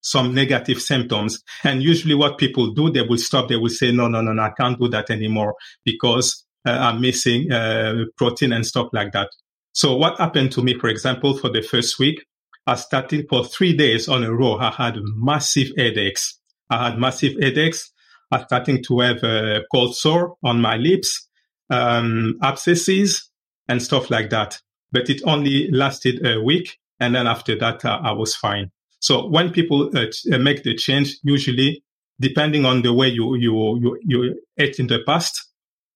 some 0.00 0.34
negative 0.34 0.80
symptoms. 0.80 1.42
And 1.62 1.82
usually 1.82 2.14
what 2.14 2.38
people 2.38 2.72
do, 2.72 2.90
they 2.90 3.02
will 3.02 3.18
stop. 3.18 3.50
They 3.50 3.56
will 3.56 3.68
say, 3.68 3.92
no, 3.92 4.08
no, 4.08 4.22
no, 4.22 4.32
no, 4.32 4.42
I 4.42 4.52
can't 4.58 4.80
do 4.80 4.88
that 4.88 5.10
anymore 5.10 5.54
because 5.84 6.46
uh, 6.66 6.70
are 6.70 6.98
missing 6.98 7.52
uh, 7.52 8.04
protein 8.16 8.54
and 8.54 8.64
stuff 8.64 8.88
like 8.94 9.12
that. 9.12 9.28
So 9.74 9.94
what 9.94 10.18
happened 10.18 10.52
to 10.52 10.62
me, 10.62 10.78
for 10.78 10.88
example, 10.88 11.36
for 11.36 11.50
the 11.50 11.60
first 11.60 11.98
week, 11.98 12.24
I 12.66 12.76
started 12.76 13.26
for 13.28 13.44
three 13.44 13.76
days 13.76 14.08
on 14.08 14.24
a 14.24 14.32
row. 14.32 14.56
I 14.56 14.70
had 14.70 14.96
massive 15.02 15.68
headaches. 15.76 16.38
I 16.70 16.90
had 16.90 16.98
massive 16.98 17.34
headaches. 17.40 17.90
I 18.30 18.42
starting 18.44 18.82
to 18.84 19.00
have 19.00 19.22
a 19.22 19.62
cold 19.70 19.94
sore 19.94 20.36
on 20.42 20.60
my 20.60 20.76
lips, 20.76 21.28
um, 21.68 22.38
abscesses 22.42 23.30
and 23.68 23.82
stuff 23.82 24.10
like 24.10 24.30
that. 24.30 24.58
But 24.90 25.10
it 25.10 25.20
only 25.24 25.70
lasted 25.70 26.26
a 26.26 26.40
week. 26.40 26.78
And 26.98 27.14
then 27.14 27.26
after 27.26 27.56
that, 27.58 27.84
uh, 27.84 28.00
I 28.02 28.12
was 28.12 28.34
fine. 28.34 28.70
So 29.00 29.26
when 29.26 29.50
people 29.50 29.90
uh, 29.96 30.38
make 30.38 30.62
the 30.62 30.74
change, 30.74 31.16
usually 31.22 31.82
depending 32.20 32.64
on 32.64 32.82
the 32.82 32.92
way 32.92 33.08
you, 33.08 33.34
you, 33.36 33.78
you, 33.80 33.98
you 34.02 34.42
ate 34.58 34.78
in 34.78 34.86
the 34.86 35.00
past, 35.04 35.48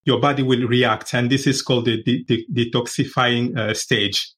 your 0.05 0.21
body 0.21 0.43
will 0.43 0.67
react. 0.67 1.15
And 1.15 1.31
this 1.31 1.47
is 1.47 1.63
called 1.63 1.85
the, 1.85 2.03
the, 2.05 2.25
the 2.29 2.47
detoxifying 2.53 3.57
uh, 3.57 3.75
stage. 3.75 4.33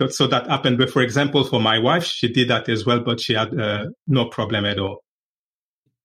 So, 0.00 0.08
so, 0.08 0.26
that 0.28 0.48
happened. 0.48 0.78
But 0.78 0.90
for 0.90 1.02
example, 1.02 1.44
for 1.44 1.60
my 1.60 1.78
wife, 1.78 2.04
she 2.04 2.28
did 2.32 2.48
that 2.48 2.68
as 2.68 2.84
well, 2.84 3.00
but 3.00 3.20
she 3.20 3.34
had 3.34 3.58
uh, 3.58 3.86
no 4.06 4.26
problem 4.26 4.64
at 4.64 4.78
all. 4.78 5.04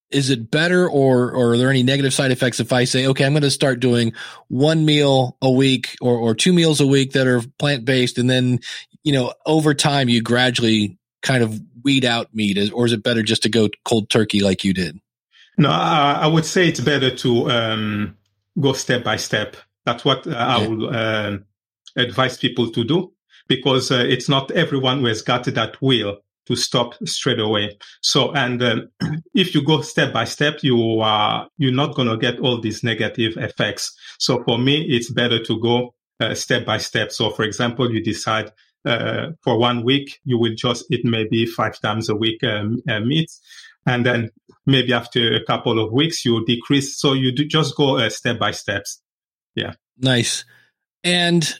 Is 0.09 0.29
it 0.29 0.49
better 0.49 0.87
or, 0.87 1.31
or 1.31 1.53
are 1.53 1.57
there 1.57 1.69
any 1.69 1.83
negative 1.83 2.13
side 2.13 2.31
effects 2.31 2.59
if 2.59 2.71
I 2.71 2.85
say, 2.85 3.07
okay, 3.07 3.25
I'm 3.25 3.33
going 3.33 3.41
to 3.43 3.51
start 3.51 3.79
doing 3.79 4.13
one 4.47 4.85
meal 4.85 5.37
a 5.41 5.51
week 5.51 5.95
or, 6.01 6.15
or 6.15 6.33
two 6.33 6.53
meals 6.53 6.79
a 6.79 6.87
week 6.87 7.11
that 7.13 7.27
are 7.27 7.41
plant 7.59 7.83
based. 7.83 8.17
And 8.17 8.29
then, 8.29 8.59
you 9.03 9.11
know, 9.11 9.33
over 9.45 9.73
time 9.73 10.07
you 10.07 10.21
gradually 10.21 10.97
kind 11.21 11.43
of 11.43 11.59
weed 11.83 12.05
out 12.05 12.33
meat 12.33 12.71
or 12.71 12.85
is 12.85 12.93
it 12.93 13.03
better 13.03 13.21
just 13.21 13.43
to 13.43 13.49
go 13.49 13.69
cold 13.83 14.09
turkey 14.09 14.39
like 14.39 14.63
you 14.63 14.73
did? 14.73 14.99
No, 15.57 15.69
I, 15.69 16.19
I 16.21 16.27
would 16.27 16.45
say 16.45 16.67
it's 16.67 16.79
better 16.79 17.13
to, 17.13 17.49
um, 17.51 18.17
go 18.59 18.73
step 18.73 19.03
by 19.03 19.17
step. 19.17 19.55
That's 19.85 20.03
what 20.03 20.27
uh, 20.27 20.31
I 20.31 20.67
will 20.67 20.89
uh, 20.95 21.37
advise 21.95 22.37
people 22.37 22.71
to 22.71 22.83
do 22.83 23.13
because 23.47 23.91
uh, 23.91 24.03
it's 24.07 24.29
not 24.29 24.51
everyone 24.51 24.99
who 24.99 25.05
has 25.05 25.21
got 25.21 25.45
that 25.45 25.81
will 25.81 26.17
to 26.47 26.55
stop 26.55 26.93
straight 27.05 27.39
away. 27.39 27.77
So, 28.01 28.33
and 28.33 28.61
um, 28.63 28.89
if 29.33 29.53
you 29.53 29.63
go 29.63 29.81
step 29.81 30.13
by 30.13 30.23
step, 30.23 30.59
you 30.63 30.99
are, 31.01 31.47
you're 31.57 31.73
not 31.73 31.95
going 31.95 32.07
to 32.07 32.17
get 32.17 32.39
all 32.39 32.59
these 32.59 32.83
negative 32.83 33.37
effects. 33.37 33.95
So 34.19 34.43
for 34.43 34.57
me, 34.57 34.81
it's 34.81 35.11
better 35.11 35.43
to 35.43 35.59
go 35.59 35.93
uh, 36.19 36.33
step 36.33 36.65
by 36.65 36.77
step. 36.77 37.11
So 37.11 37.29
for 37.29 37.43
example, 37.43 37.91
you 37.91 38.01
decide 38.01 38.51
uh, 38.85 39.31
for 39.43 39.57
one 39.59 39.83
week, 39.83 40.19
you 40.23 40.37
will 40.37 40.55
just 40.55 40.85
eat 40.91 41.03
maybe 41.03 41.45
five 41.45 41.79
times 41.79 42.09
a 42.09 42.15
week 42.15 42.43
um, 42.43 42.81
uh, 42.89 43.01
meat. 43.01 43.29
And 43.85 44.05
then 44.05 44.31
maybe 44.65 44.93
after 44.93 45.35
a 45.35 45.43
couple 45.43 45.83
of 45.83 45.91
weeks, 45.91 46.25
you 46.25 46.43
decrease. 46.45 46.97
So 46.97 47.13
you 47.13 47.31
do 47.31 47.45
just 47.45 47.75
go 47.75 47.97
uh, 47.97 48.09
step 48.09 48.39
by 48.39 48.51
steps. 48.51 49.01
Yeah. 49.55 49.73
Nice. 49.97 50.45
And 51.03 51.59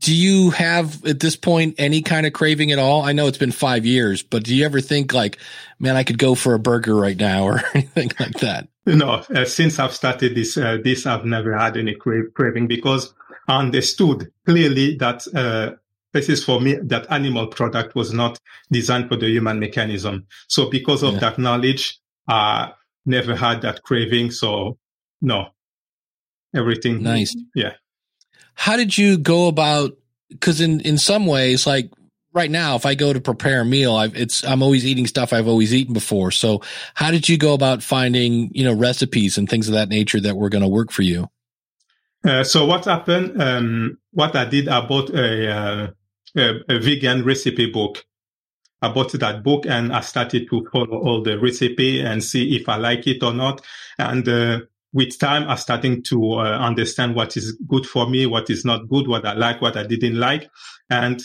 do 0.00 0.14
you 0.14 0.50
have 0.50 1.04
at 1.04 1.20
this 1.20 1.36
point 1.36 1.74
any 1.78 2.00
kind 2.00 2.26
of 2.26 2.32
craving 2.32 2.72
at 2.72 2.78
all? 2.78 3.02
I 3.02 3.12
know 3.12 3.26
it's 3.26 3.38
been 3.38 3.52
five 3.52 3.84
years, 3.84 4.22
but 4.22 4.44
do 4.44 4.54
you 4.54 4.64
ever 4.64 4.80
think 4.80 5.12
like, 5.12 5.38
man, 5.78 5.96
I 5.96 6.04
could 6.04 6.18
go 6.18 6.34
for 6.34 6.54
a 6.54 6.58
burger 6.58 6.94
right 6.94 7.16
now 7.16 7.44
or 7.46 7.62
anything 7.74 8.10
like 8.18 8.38
that? 8.40 8.68
No, 8.86 9.22
uh, 9.34 9.44
since 9.44 9.78
I've 9.78 9.94
started 9.94 10.34
this, 10.34 10.56
uh, 10.56 10.78
this 10.82 11.06
I've 11.06 11.26
never 11.26 11.56
had 11.56 11.76
any 11.76 11.94
cra- 11.94 12.30
craving 12.30 12.66
because 12.66 13.14
I 13.46 13.58
understood 13.58 14.32
clearly 14.46 14.96
that 14.96 15.26
uh, 15.34 15.76
this 16.12 16.28
is 16.28 16.42
for 16.42 16.60
me 16.60 16.76
that 16.82 17.06
animal 17.10 17.46
product 17.46 17.94
was 17.94 18.12
not 18.12 18.38
designed 18.70 19.08
for 19.08 19.16
the 19.16 19.28
human 19.28 19.60
mechanism. 19.60 20.26
So 20.48 20.70
because 20.70 21.02
of 21.02 21.14
yeah. 21.14 21.20
that 21.20 21.38
knowledge, 21.38 21.98
I 22.26 22.72
never 23.04 23.36
had 23.36 23.60
that 23.62 23.82
craving. 23.82 24.30
So 24.30 24.78
no, 25.20 25.48
everything. 26.54 27.02
Nice. 27.02 27.36
Yeah. 27.54 27.74
How 28.54 28.76
did 28.76 28.96
you 28.96 29.18
go 29.18 29.48
about? 29.48 29.96
Cause 30.40 30.60
in, 30.60 30.80
in 30.80 30.96
some 30.96 31.26
ways, 31.26 31.66
like 31.66 31.90
right 32.32 32.50
now, 32.50 32.76
if 32.76 32.86
I 32.86 32.94
go 32.94 33.12
to 33.12 33.20
prepare 33.20 33.62
a 33.62 33.64
meal, 33.64 33.96
I've, 33.96 34.16
it's, 34.16 34.44
I'm 34.44 34.62
always 34.62 34.86
eating 34.86 35.06
stuff 35.06 35.32
I've 35.32 35.48
always 35.48 35.74
eaten 35.74 35.92
before. 35.92 36.30
So 36.30 36.62
how 36.94 37.10
did 37.10 37.28
you 37.28 37.36
go 37.36 37.54
about 37.54 37.82
finding, 37.82 38.50
you 38.54 38.64
know, 38.64 38.74
recipes 38.74 39.36
and 39.36 39.48
things 39.48 39.68
of 39.68 39.74
that 39.74 39.88
nature 39.88 40.20
that 40.20 40.36
were 40.36 40.48
going 40.48 40.62
to 40.62 40.68
work 40.68 40.92
for 40.92 41.02
you? 41.02 41.28
Uh, 42.24 42.44
so 42.44 42.66
what 42.66 42.84
happened? 42.84 43.40
Um, 43.42 43.98
what 44.12 44.36
I 44.36 44.44
did, 44.44 44.68
I 44.68 44.86
bought 44.86 45.10
a, 45.10 45.50
uh, 45.50 45.86
a, 46.36 46.54
a 46.68 46.78
vegan 46.78 47.24
recipe 47.24 47.70
book. 47.70 48.04
I 48.82 48.88
bought 48.88 49.12
that 49.12 49.42
book 49.42 49.66
and 49.66 49.92
I 49.92 50.00
started 50.00 50.48
to 50.50 50.68
follow 50.72 50.98
all 50.98 51.22
the 51.22 51.38
recipe 51.38 52.00
and 52.00 52.22
see 52.22 52.56
if 52.56 52.68
I 52.68 52.76
like 52.76 53.06
it 53.06 53.22
or 53.22 53.34
not. 53.34 53.62
And 53.98 54.26
uh, 54.28 54.60
with 54.92 55.18
time, 55.18 55.48
I'm 55.48 55.56
starting 55.56 56.02
to 56.04 56.34
uh, 56.34 56.58
understand 56.58 57.14
what 57.14 57.36
is 57.36 57.52
good 57.68 57.86
for 57.86 58.08
me, 58.08 58.26
what 58.26 58.50
is 58.50 58.64
not 58.64 58.88
good, 58.88 59.06
what 59.06 59.24
I 59.24 59.34
like, 59.34 59.60
what 59.60 59.76
I 59.76 59.84
didn't 59.84 60.18
like. 60.18 60.48
And 60.88 61.22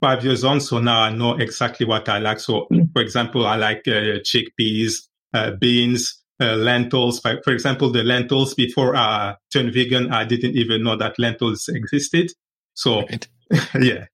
five 0.00 0.24
years 0.24 0.44
on, 0.44 0.60
so 0.60 0.78
now 0.78 1.00
I 1.02 1.10
know 1.10 1.36
exactly 1.36 1.86
what 1.86 2.08
I 2.08 2.18
like. 2.18 2.40
So, 2.40 2.68
for 2.92 3.02
example, 3.02 3.46
I 3.46 3.56
like 3.56 3.82
uh, 3.86 4.20
chickpeas, 4.20 5.08
uh, 5.32 5.52
beans, 5.52 6.22
uh, 6.40 6.54
lentils. 6.54 7.20
For, 7.20 7.40
for 7.42 7.52
example, 7.52 7.90
the 7.90 8.02
lentils 8.02 8.54
before 8.54 8.94
I 8.94 9.36
turned 9.52 9.72
vegan, 9.72 10.12
I 10.12 10.24
didn't 10.24 10.56
even 10.56 10.84
know 10.84 10.96
that 10.96 11.18
lentils 11.18 11.68
existed. 11.68 12.30
So, 12.74 13.02
right. 13.02 13.28
yeah. 13.80 14.06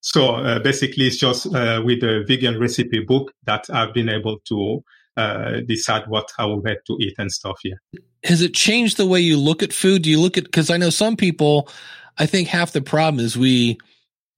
So 0.00 0.36
uh, 0.36 0.60
basically, 0.60 1.08
it's 1.08 1.16
just 1.16 1.46
uh, 1.46 1.82
with 1.84 2.00
the 2.00 2.24
vegan 2.26 2.58
recipe 2.60 3.00
book 3.00 3.32
that 3.44 3.68
I've 3.68 3.92
been 3.92 4.08
able 4.08 4.38
to 4.48 4.82
uh, 5.18 5.60
decide 5.66 6.04
what 6.06 6.30
I 6.38 6.46
will 6.46 6.64
have 6.64 6.82
to 6.86 6.96
eat 7.00 7.14
and 7.18 7.30
stuff. 7.30 7.58
Yeah. 7.64 7.74
Has 8.24 8.40
it 8.40 8.54
changed 8.54 8.96
the 8.96 9.06
way 9.06 9.20
you 9.20 9.36
look 9.36 9.62
at 9.62 9.72
food? 9.72 10.02
Do 10.02 10.10
you 10.10 10.20
look 10.20 10.38
at 10.38 10.44
because 10.44 10.70
I 10.70 10.76
know 10.76 10.90
some 10.90 11.16
people. 11.16 11.68
I 12.20 12.26
think 12.26 12.48
half 12.48 12.72
the 12.72 12.80
problem 12.80 13.24
is 13.24 13.36
we 13.36 13.78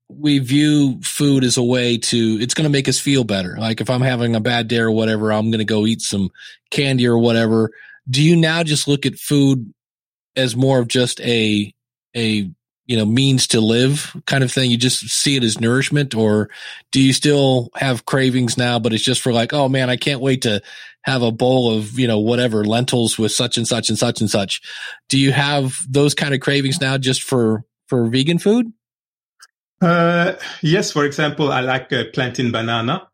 we 0.09 0.39
view 0.39 1.01
food 1.03 1.45
as 1.45 1.57
a 1.57 1.63
way 1.63 1.99
to 1.99 2.39
it's 2.41 2.55
going 2.55 2.65
to 2.65 2.71
make 2.71 2.89
us 2.89 2.99
feel 2.99 3.25
better. 3.25 3.57
Like 3.59 3.81
if 3.81 3.91
I'm 3.91 4.01
having 4.01 4.35
a 4.35 4.41
bad 4.41 4.69
day 4.69 4.79
or 4.79 4.91
whatever, 4.91 5.33
I'm 5.33 5.51
going 5.51 5.61
to 5.61 5.65
go 5.65 5.87
eat 5.87 6.01
some 6.01 6.31
candy 6.71 7.07
or 7.07 7.19
whatever. 7.19 7.71
Do 8.09 8.23
you 8.23 8.37
now 8.37 8.63
just 8.63 8.89
look 8.89 9.07
at 9.07 9.17
food 9.17 9.73
as 10.35 10.57
more 10.57 10.79
of 10.79 10.89
just 10.89 11.21
a 11.21 11.73
a 12.17 12.51
you 12.91 12.97
know 12.97 13.07
means 13.07 13.47
to 13.47 13.61
live 13.61 14.17
kind 14.27 14.43
of 14.43 14.51
thing? 14.51 14.69
You 14.69 14.77
just 14.77 15.09
see 15.09 15.37
it 15.37 15.45
as 15.45 15.61
nourishment 15.61 16.13
or 16.13 16.51
do 16.91 17.01
you 17.01 17.13
still 17.13 17.71
have 17.77 18.05
cravings 18.05 18.59
now 18.59 18.81
but 18.81 18.93
it's 18.93 19.05
just 19.05 19.21
for 19.21 19.33
like 19.33 19.53
oh 19.53 19.69
man 19.69 19.89
i 19.89 19.97
can't 19.97 20.21
wait 20.21 20.43
to 20.43 20.61
have 21.03 21.23
a 21.23 21.31
bowl 21.31 21.73
of 21.73 21.99
you 21.99 22.09
know 22.09 22.19
whatever 22.19 22.65
lentils 22.65 23.17
with 23.17 23.31
such 23.31 23.57
and 23.57 23.69
such 23.69 23.89
and 23.89 23.99
such 23.99 24.21
and 24.21 24.29
such. 24.29 24.61
Do 25.09 25.19
you 25.19 25.31
have 25.31 25.77
those 25.89 26.15
kind 26.15 26.35
of 26.35 26.41
cravings 26.41 26.81
now 26.81 26.99
just 26.99 27.23
for 27.23 27.65
for 27.87 28.09
vegan 28.09 28.39
food? 28.39 28.73
Uh 29.81 30.33
yes 30.61 30.91
for 30.91 31.05
example 31.05 31.53
i 31.53 31.61
like 31.61 31.93
uh, 31.93 32.05
plantain 32.13 32.51
banana. 32.51 33.07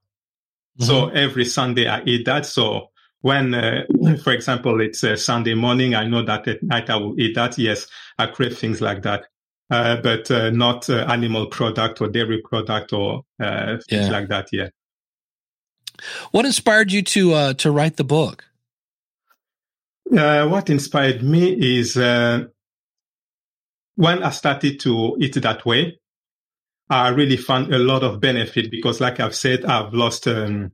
Mm-hmm. 0.79 0.85
so 0.85 1.09
every 1.09 1.45
sunday 1.45 1.87
i 1.87 2.03
eat 2.05 2.25
that. 2.25 2.47
So 2.47 2.91
when, 3.21 3.55
uh, 3.55 3.85
for 4.23 4.33
example, 4.33 4.81
it's 4.81 5.03
a 5.03 5.17
Sunday 5.17 5.55
morning, 5.55 5.95
I 5.95 6.07
know 6.07 6.23
that 6.23 6.47
at 6.47 6.63
night 6.63 6.91
I 6.91 6.97
will 6.97 7.19
eat 7.19 7.35
that. 7.35 7.59
Yes, 7.59 7.89
I 8.19 8.27
crave 8.27 8.57
things 8.57 8.81
like 8.81 9.03
that 9.03 9.27
uh, 9.71 9.97
but 9.97 10.31
uh, 10.31 10.51
not 10.51 10.89
uh, 10.89 11.05
animal 11.09 11.47
product 11.47 12.01
or 12.01 12.09
dairy 12.09 12.41
product 12.43 12.93
or 12.93 13.23
uh, 13.41 13.77
things 13.89 14.07
yeah. 14.07 14.11
like 14.11 14.29
that. 14.29 14.49
Yeah. 14.53 14.69
What 16.31 16.45
inspired 16.45 16.93
you 16.93 17.03
to 17.03 17.33
uh, 17.33 17.55
to 17.55 17.71
write 17.71 17.97
the 17.97 18.05
book? 18.05 18.45
Uh, 20.17 20.47
what 20.47 20.71
inspired 20.71 21.23
me 21.23 21.79
is 21.79 21.97
uh, 21.97 22.45
when 23.97 24.23
I 24.23 24.31
started 24.31 24.79
to 24.81 25.17
eat 25.19 25.35
that 25.35 25.67
way, 25.67 25.99
I 26.89 27.09
really 27.09 27.37
found 27.37 27.75
a 27.75 27.79
lot 27.79 28.05
of 28.05 28.21
benefit 28.21 28.71
because, 28.71 29.01
like 29.01 29.19
I've 29.19 29.35
said, 29.35 29.65
I've 29.65 29.93
lost 29.93 30.29
um, 30.29 30.71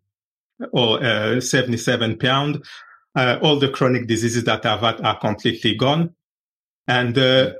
or 0.72 1.02
uh, 1.02 1.40
77 1.40 2.18
pounds. 2.18 2.68
Uh, 3.14 3.38
all 3.42 3.58
the 3.58 3.68
chronic 3.68 4.06
diseases 4.06 4.44
that 4.44 4.64
I've 4.64 4.80
had 4.80 5.00
are 5.00 5.18
completely 5.18 5.74
gone. 5.74 6.14
And 6.86 7.16
uh, 7.16 7.52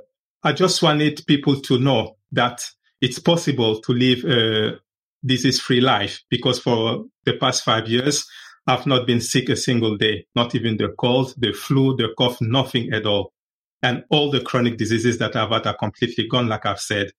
I 0.43 0.51
just 0.51 0.83
wanted 0.83 1.25
people 1.25 1.61
to 1.61 1.79
know 1.79 2.17
that 2.33 2.65
it's 2.99 3.19
possible 3.19 3.79
to 3.81 3.93
live 3.93 4.25
a 4.25 4.79
disease-free 5.25 5.79
life 5.79 6.21
because 6.29 6.59
for 6.59 7.05
the 7.25 7.37
past 7.37 7.63
five 7.63 7.87
years, 7.87 8.25
I've 8.67 8.85
not 8.85 9.07
been 9.07 9.21
sick 9.21 9.47
a 9.49 9.55
single 9.55 9.95
day, 9.97 10.25
not 10.35 10.53
even 10.53 10.77
the 10.77 10.89
cold, 10.97 11.33
the 11.37 11.53
flu, 11.53 11.95
the 11.95 12.09
cough, 12.17 12.41
nothing 12.41 12.91
at 12.91 13.05
all. 13.05 13.31
And 13.81 14.03
all 14.09 14.31
the 14.31 14.41
chronic 14.41 14.77
diseases 14.77 15.17
that 15.19 15.35
I've 15.35 15.49
had 15.49 15.67
are 15.67 15.77
completely 15.77 16.27
gone, 16.27 16.47
like 16.47 16.65
I've 16.65 16.79
said. 16.79 17.11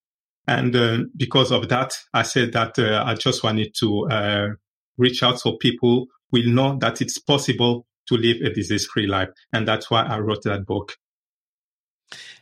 And 0.47 0.77
uh, 0.77 0.99
because 1.17 1.51
of 1.51 1.69
that, 1.71 1.99
I 2.13 2.23
said 2.23 2.53
that 2.53 2.79
uh, 2.79 3.05
I 3.07 3.15
just 3.15 3.43
wanted 3.43 3.75
to 3.81 4.09
uh, 4.09 4.49
reach 4.99 5.23
out 5.23 5.41
so 5.41 5.57
people 5.57 6.09
will 6.31 6.47
know 6.47 6.77
that 6.79 7.01
it's 7.01 7.19
possible 7.19 7.87
to 8.07 8.17
live 8.17 8.43
a 8.43 8.53
disease 8.53 8.87
free 8.87 9.07
life. 9.07 9.31
And 9.53 9.67
that's 9.67 9.91
why 9.91 10.03
I 10.03 10.19
wrote 10.19 10.43
that 10.45 10.67
book. 10.67 10.97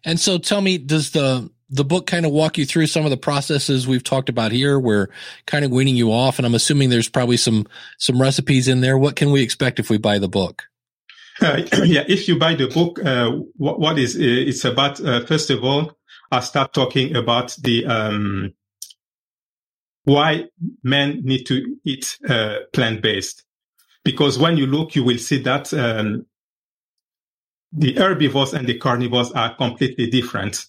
And 0.05 0.19
so 0.19 0.39
tell 0.39 0.61
me, 0.61 0.79
does 0.79 1.11
the, 1.11 1.51
the 1.71 1.85
book 1.85 2.07
kind 2.07 2.27
of 2.27 2.33
walk 2.33 2.59
you 2.59 2.67
through 2.67 2.87
some 2.87 3.05
of 3.05 3.11
the 3.11 3.17
processes 3.17 3.87
we've 3.87 4.05
talked 4.05 4.29
about 4.29 4.53
here? 4.53 4.79
We're 4.79 5.09
kind 5.47 5.65
of 5.65 5.71
weaning 5.71 5.97
you 5.97 6.13
off. 6.13 6.39
And 6.39 6.47
I'm 6.47 6.55
assuming 6.55 6.91
there's 6.91 7.09
probably 7.09 7.37
some, 7.37 7.67
some 7.99 8.21
recipes 8.21 8.69
in 8.69 8.81
there. 8.81 8.99
What 8.99 9.17
can 9.17 9.31
we 9.31 9.43
expect 9.43 9.79
if 9.79 9.91
we 9.91 9.99
buy 9.99 10.19
the 10.19 10.29
book? 10.29 10.65
Uh, 11.41 11.63
yeah, 11.85 12.05
if 12.09 12.29
you 12.29 12.39
buy 12.39 12.55
the 12.55 12.69
book, 12.69 13.05
uh, 13.05 13.31
what, 13.57 13.81
what 13.81 13.99
is 13.99 14.17
uh, 14.17 14.21
it's 14.21 14.65
about? 14.65 15.01
Uh, 15.01 15.25
first 15.25 15.51
of 15.51 15.65
all, 15.65 15.93
I 16.31 16.41
start 16.41 16.73
talking 16.73 17.17
about 17.17 17.57
the 17.63 17.87
um, 17.87 18.55
why 20.05 20.47
men 20.83 21.21
need 21.25 21.45
to 21.45 21.77
eat 21.85 22.19
uh, 22.29 22.59
plant 22.73 23.03
based. 23.03 23.45
Because 24.05 24.39
when 24.39 24.57
you 24.57 24.67
look, 24.67 24.97
you 24.97 25.05
will 25.05 25.19
see 25.19 25.41
that 25.43 25.73
um, 25.75 26.27
the 27.73 27.95
herbivores 27.95 28.53
and 28.53 28.67
the 28.67 28.79
carnivores 28.79 29.33
are 29.33 29.55
completely 29.55 30.09
different. 30.09 30.67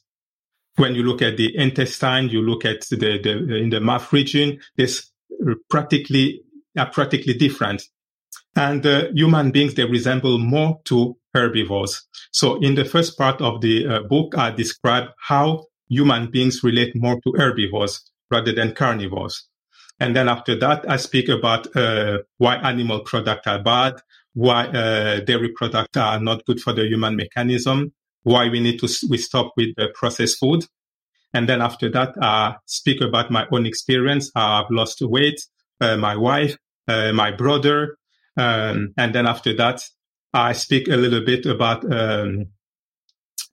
When 0.76 0.96
you 0.96 1.04
look 1.04 1.22
at 1.22 1.38
the 1.38 1.56
intestine, 1.56 2.30
you 2.30 2.42
look 2.42 2.66
at 2.66 2.88
the, 2.90 3.20
the 3.22 3.56
in 3.56 3.70
the 3.70 3.80
mouth 3.80 4.12
region, 4.12 4.60
there's 4.76 5.12
practically 5.70 6.42
are 6.78 6.90
practically 6.90 7.34
different. 7.34 7.84
And 8.56 8.86
uh, 8.86 9.08
human 9.14 9.52
beings, 9.52 9.76
they 9.76 9.86
resemble 9.86 10.38
more 10.38 10.80
to 10.86 11.18
herbivores. 11.34 12.08
So 12.32 12.60
in 12.62 12.76
the 12.76 12.86
first 12.86 13.18
part 13.18 13.42
of 13.42 13.62
the 13.62 13.88
uh, 13.88 14.00
book, 14.04 14.38
I 14.38 14.52
describe 14.52 15.10
how 15.20 15.66
human 15.90 16.32
beings 16.32 16.64
relate 16.64 16.96
more 16.96 17.20
to 17.22 17.34
herbivores 17.38 18.10
rather 18.32 18.54
than 18.54 18.74
carnivores. 18.74 19.48
And 20.00 20.16
then 20.16 20.28
after 20.28 20.58
that, 20.60 20.90
I 20.90 20.98
speak 20.98 21.30
about 21.30 21.76
uh, 21.76 22.20
why 22.38 22.56
animal 22.56 23.02
products 23.02 23.48
are 23.48 23.62
bad, 23.62 24.02
why 24.34 24.66
uh, 24.68 25.20
dairy 25.22 25.50
products 25.50 25.98
are 25.98 26.20
not 26.20 26.46
good 26.46 26.60
for 26.60 26.74
the 26.74 26.86
human 26.86 27.16
mechanism, 27.16 27.94
why 28.24 28.50
we 28.50 28.60
need 28.60 28.80
to 28.80 28.90
we 29.10 29.18
stop 29.18 29.54
with 29.56 29.76
the 29.76 29.90
processed 29.94 30.40
food. 30.40 30.66
And 31.34 31.50
then 31.50 31.62
after 31.62 31.90
that, 31.92 32.14
I 32.22 32.56
speak 32.66 33.02
about 33.02 33.32
my 33.32 33.48
own 33.52 33.66
experience. 33.66 34.32
I've 34.36 34.70
lost 34.70 35.02
weight, 35.02 35.42
uh, 35.82 35.98
my 35.98 36.16
wife, 36.16 36.58
uh, 36.88 37.12
my 37.12 37.32
brother. 37.32 37.98
Um, 38.38 38.94
and 38.98 39.14
then 39.14 39.28
after 39.28 39.56
that, 39.58 39.82
I 40.34 40.54
speak 40.54 40.88
a 40.88 40.98
little 40.98 41.24
bit 41.24 41.46
about 41.46 41.84
um, 41.92 42.48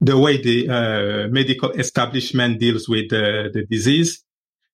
the 0.01 0.17
way 0.19 0.41
the 0.41 0.69
uh, 0.69 1.29
medical 1.29 1.71
establishment 1.73 2.59
deals 2.59 2.89
with 2.89 3.11
the, 3.11 3.67
disease. 3.71 4.25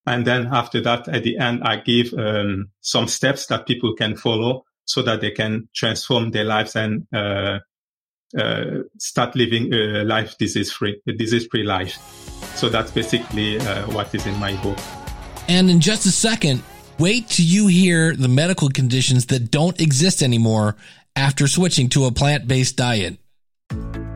And 0.07 0.25
then 0.25 0.49
after 0.53 0.81
that, 0.83 1.09
at 1.09 1.25
the 1.25 1.37
end, 1.39 1.63
I 1.65 1.77
give 1.77 2.13
um, 2.15 2.71
some 2.81 3.09
steps 3.09 3.47
that 3.47 3.67
people 3.67 3.95
can 3.95 4.17
follow 4.17 4.66
so 4.87 5.03
that 5.03 5.21
they 5.21 5.31
can 5.31 5.69
transform 5.75 6.31
their 6.31 6.45
lives 6.45 6.77
and 6.77 7.07
uh, 7.15 7.59
uh, 8.39 8.65
start 8.99 9.37
living 9.37 9.73
a 9.73 10.05
life 10.05 10.37
disease 10.39 10.73
free, 10.73 11.01
a 11.07 11.13
disease 11.13 11.47
free 11.51 11.63
life. 11.63 11.99
So 12.55 12.69
that's 12.69 12.91
basically 12.91 13.59
uh, 13.59 13.87
what 13.91 14.15
is 14.15 14.27
in 14.27 14.37
my 14.39 14.55
book. 14.63 14.79
And 15.49 15.71
in 15.71 15.81
just 15.81 16.07
a 16.07 16.11
second, 16.11 16.63
wait 16.99 17.29
till 17.29 17.45
you 17.45 17.67
hear 17.67 18.17
the 18.17 18.29
medical 18.29 18.69
conditions 18.69 19.27
that 19.27 19.51
don't 19.51 19.81
exist 19.81 20.23
anymore 20.23 20.77
after 21.15 21.47
switching 21.47 21.89
to 21.91 22.07
a 22.07 22.13
plant 22.13 22.49
based 22.49 22.77
diet. 22.77 23.19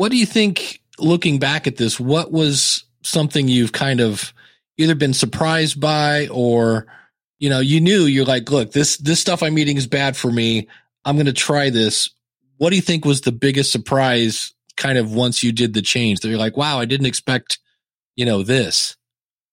What 0.00 0.10
do 0.10 0.16
you 0.16 0.24
think, 0.24 0.80
looking 0.98 1.38
back 1.38 1.66
at 1.66 1.76
this, 1.76 2.00
what 2.00 2.32
was 2.32 2.84
something 3.02 3.48
you've 3.48 3.72
kind 3.72 4.00
of 4.00 4.32
either 4.78 4.94
been 4.94 5.12
surprised 5.12 5.78
by 5.78 6.26
or, 6.28 6.86
you 7.38 7.50
know, 7.50 7.60
you 7.60 7.82
knew 7.82 8.04
you're 8.04 8.24
like, 8.24 8.50
look, 8.50 8.72
this, 8.72 8.96
this 8.96 9.20
stuff 9.20 9.42
I'm 9.42 9.58
eating 9.58 9.76
is 9.76 9.86
bad 9.86 10.16
for 10.16 10.32
me. 10.32 10.68
I'm 11.04 11.16
going 11.16 11.26
to 11.26 11.34
try 11.34 11.68
this. 11.68 12.08
What 12.56 12.70
do 12.70 12.76
you 12.76 12.82
think 12.82 13.04
was 13.04 13.20
the 13.20 13.30
biggest 13.30 13.72
surprise 13.72 14.54
kind 14.78 14.96
of 14.96 15.12
once 15.12 15.42
you 15.42 15.52
did 15.52 15.74
the 15.74 15.82
change 15.82 16.20
that 16.20 16.30
you're 16.30 16.38
like, 16.38 16.56
wow, 16.56 16.78
I 16.78 16.86
didn't 16.86 17.04
expect, 17.04 17.58
you 18.16 18.24
know, 18.24 18.42
this? 18.42 18.96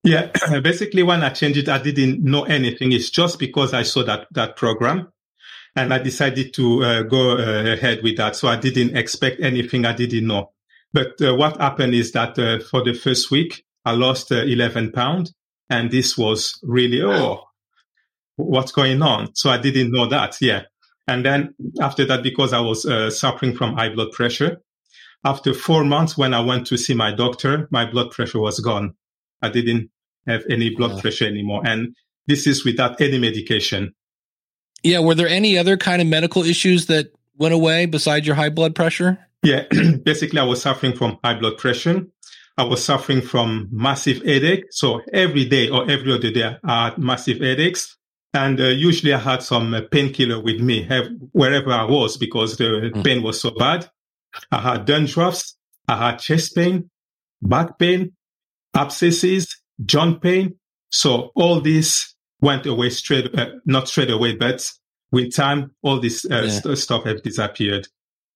Yeah, 0.06 0.32
basically 0.62 1.04
when 1.04 1.24
I 1.24 1.30
changed 1.32 1.60
it, 1.60 1.68
I 1.68 1.80
didn't 1.84 2.24
know 2.24 2.44
anything. 2.44 2.94
It's 2.94 3.10
just 3.10 3.38
because 3.38 3.74
I 3.74 3.84
saw 3.84 4.02
that, 4.06 4.28
that 4.32 4.56
program 4.56 5.12
and 5.78 5.94
I 5.94 6.00
decided 6.00 6.56
to 6.56 6.84
uh, 6.84 7.04
go 7.04 7.38
uh, 7.38 7.74
ahead 7.74 8.02
with 8.02 8.18
that. 8.18 8.36
So 8.36 8.48
I 8.48 8.56
didn't 8.56 8.98
expect 8.98 9.42
anything 9.42 9.86
I 9.86 9.94
didn't 9.94 10.26
know. 10.26 10.52
But 10.92 11.22
uh, 11.22 11.36
what 11.36 11.62
happened 11.62 11.94
is 11.94 12.12
that 12.14 12.38
uh, 12.40 12.60
for 12.60 12.84
the 12.84 12.94
first 12.94 13.30
week, 13.30 13.64
I 13.86 13.92
lost 13.92 14.32
uh, 14.32 14.38
11 14.38 14.92
pounds. 14.92 15.34
And 15.70 15.92
this 15.92 16.18
was 16.18 16.60
really, 16.64 17.04
oh, 17.04 17.44
what's 18.38 18.72
going 18.72 19.04
on? 19.04 19.36
So 19.36 19.52
I 19.52 19.60
didn't 19.60 19.92
know 19.92 20.08
that. 20.08 20.38
Yeah. 20.42 20.64
And 21.08 21.24
then 21.24 21.54
after 21.80 22.06
that, 22.06 22.24
because 22.24 22.54
I 22.54 22.60
was 22.60 22.86
uh, 22.86 23.12
suffering 23.12 23.56
from 23.56 23.76
high 23.76 23.90
blood 23.90 24.12
pressure, 24.12 24.62
after 25.24 25.54
four 25.54 25.84
months, 25.84 26.18
when 26.18 26.34
I 26.34 26.40
went 26.40 26.66
to 26.68 26.78
see 26.78 26.96
my 26.96 27.12
doctor, 27.12 27.68
my 27.70 27.90
blood 27.90 28.12
pressure 28.12 28.40
was 28.40 28.60
gone. 28.60 28.96
I 29.44 29.50
didn't 29.50 29.92
have 30.26 30.44
any 30.50 30.74
blood 30.74 31.00
pressure 31.02 31.28
anymore. 31.28 31.62
And 31.66 31.96
this 32.26 32.48
is 32.48 32.66
without 32.66 33.00
any 33.00 33.20
medication. 33.20 33.94
Yeah. 34.88 35.00
Were 35.00 35.16
there 35.16 35.28
any 35.28 35.58
other 35.58 35.78
kind 35.78 36.02
of 36.02 36.08
medical 36.08 36.44
issues 36.44 36.86
that 36.88 37.12
went 37.38 37.54
away 37.54 37.86
besides 37.86 38.26
your 38.26 38.36
high 38.36 38.50
blood 38.50 38.74
pressure? 38.76 39.20
Yeah, 39.44 39.66
basically, 40.04 40.40
I 40.40 40.44
was 40.44 40.62
suffering 40.62 40.96
from 40.96 41.20
high 41.24 41.36
blood 41.40 41.58
pressure. 41.58 42.06
I 42.58 42.64
was 42.64 42.84
suffering 42.84 43.22
from 43.22 43.68
massive 43.72 44.24
headache. 44.26 44.66
So 44.72 45.02
every 45.14 45.46
day 45.46 45.70
or 45.70 45.90
every 45.90 46.12
other 46.12 46.32
day, 46.32 46.58
I 46.64 46.86
had 46.86 46.98
massive 46.98 47.40
headaches. 47.40 47.96
And 48.34 48.60
uh, 48.60 48.66
usually 48.66 49.14
I 49.14 49.20
had 49.20 49.44
some 49.44 49.74
uh, 49.74 49.82
painkiller 49.92 50.42
with 50.42 50.60
me 50.60 50.84
have, 50.84 51.08
wherever 51.32 51.72
I 51.72 51.84
was 51.86 52.18
because 52.18 52.58
the 52.58 52.92
Mm. 52.94 53.04
pain 53.04 53.24
was 53.24 53.40
so 53.40 53.52
bad. 53.52 53.90
I 54.52 54.60
had 54.60 54.86
dandruffs. 54.88 55.54
I 55.88 55.96
had 55.98 56.18
chest 56.20 56.56
pain, 56.56 56.90
back 57.42 57.80
pain, 57.80 58.14
abscesses, 58.76 59.56
joint 59.86 60.22
pain. 60.22 60.56
So 60.92 61.32
all 61.36 61.62
this 61.62 62.16
went 62.42 62.66
away 62.66 62.90
straight, 62.90 63.34
uh, 63.38 63.50
not 63.66 63.88
straight 63.88 64.12
away, 64.12 64.36
but 64.36 64.70
with 65.12 65.34
time, 65.36 65.72
all 65.82 66.00
this 66.00 66.26
uh, 66.26 66.44
Yeah. 66.44 66.50
st- 66.50 66.78
stuff 66.78 67.06
have 67.06 67.24
disappeared. 67.24 67.88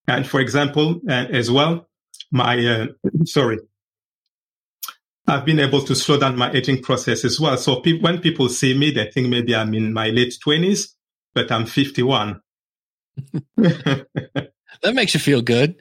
And 0.08 0.26
for 0.28 0.40
example, 0.40 1.00
uh, 1.08 1.28
as 1.32 1.52
well, 1.52 1.88
my, 2.32 2.66
uh, 2.66 2.88
sorry, 3.26 3.60
I've 5.28 5.46
been 5.46 5.60
able 5.60 5.82
to 5.84 5.96
slow 5.96 6.18
down 6.20 6.36
my 6.38 6.52
aging 6.52 6.82
process 6.82 7.24
as 7.24 7.40
well. 7.40 7.56
So 7.58 7.80
pe- 7.82 8.00
when 8.00 8.20
people 8.20 8.50
see 8.50 8.76
me, 8.78 8.92
they 8.92 9.10
think 9.12 9.28
maybe 9.30 9.56
I'm 9.56 9.74
in 9.74 9.94
my 9.94 10.10
late 10.10 10.34
twenties, 10.42 10.96
but 11.34 11.52
I'm 11.52 11.66
51. 11.66 12.42
That 13.58 14.96
makes 14.96 15.14
you 15.14 15.20
feel 15.20 15.42
good. 15.42 15.76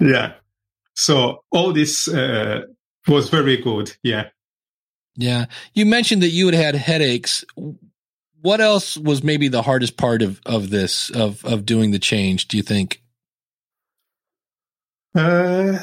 yeah. 0.00 0.34
So 0.94 1.42
all 1.50 1.72
this, 1.72 2.06
uh, 2.06 2.62
was 3.08 3.28
very 3.28 3.56
good. 3.56 3.94
Yeah. 4.02 4.28
Yeah. 5.16 5.46
You 5.74 5.86
mentioned 5.86 6.22
that 6.22 6.30
you 6.30 6.46
had 6.46 6.54
had 6.54 6.74
headaches. 6.74 7.44
What 8.40 8.60
else 8.60 8.96
was 8.96 9.22
maybe 9.22 9.48
the 9.48 9.62
hardest 9.62 9.96
part 9.96 10.22
of, 10.22 10.40
of 10.44 10.70
this, 10.70 11.10
of, 11.10 11.44
of 11.44 11.64
doing 11.64 11.92
the 11.92 11.98
change, 11.98 12.48
do 12.48 12.56
you 12.56 12.62
think? 12.62 13.00
Uh, 15.14 15.78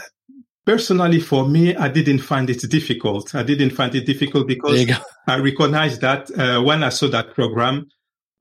personally, 0.65 1.19
for 1.19 1.47
me, 1.47 1.75
I 1.75 1.87
didn't 1.87 2.19
find 2.19 2.49
it 2.49 2.61
difficult. 2.69 3.33
I 3.33 3.43
didn't 3.43 3.71
find 3.71 3.95
it 3.95 4.05
difficult 4.05 4.47
because. 4.47 4.89
I 5.27 5.37
recognized 5.37 6.01
that 6.01 6.31
uh, 6.31 6.61
when 6.61 6.83
I 6.83 6.89
saw 6.89 7.07
that 7.09 7.33
program, 7.35 7.87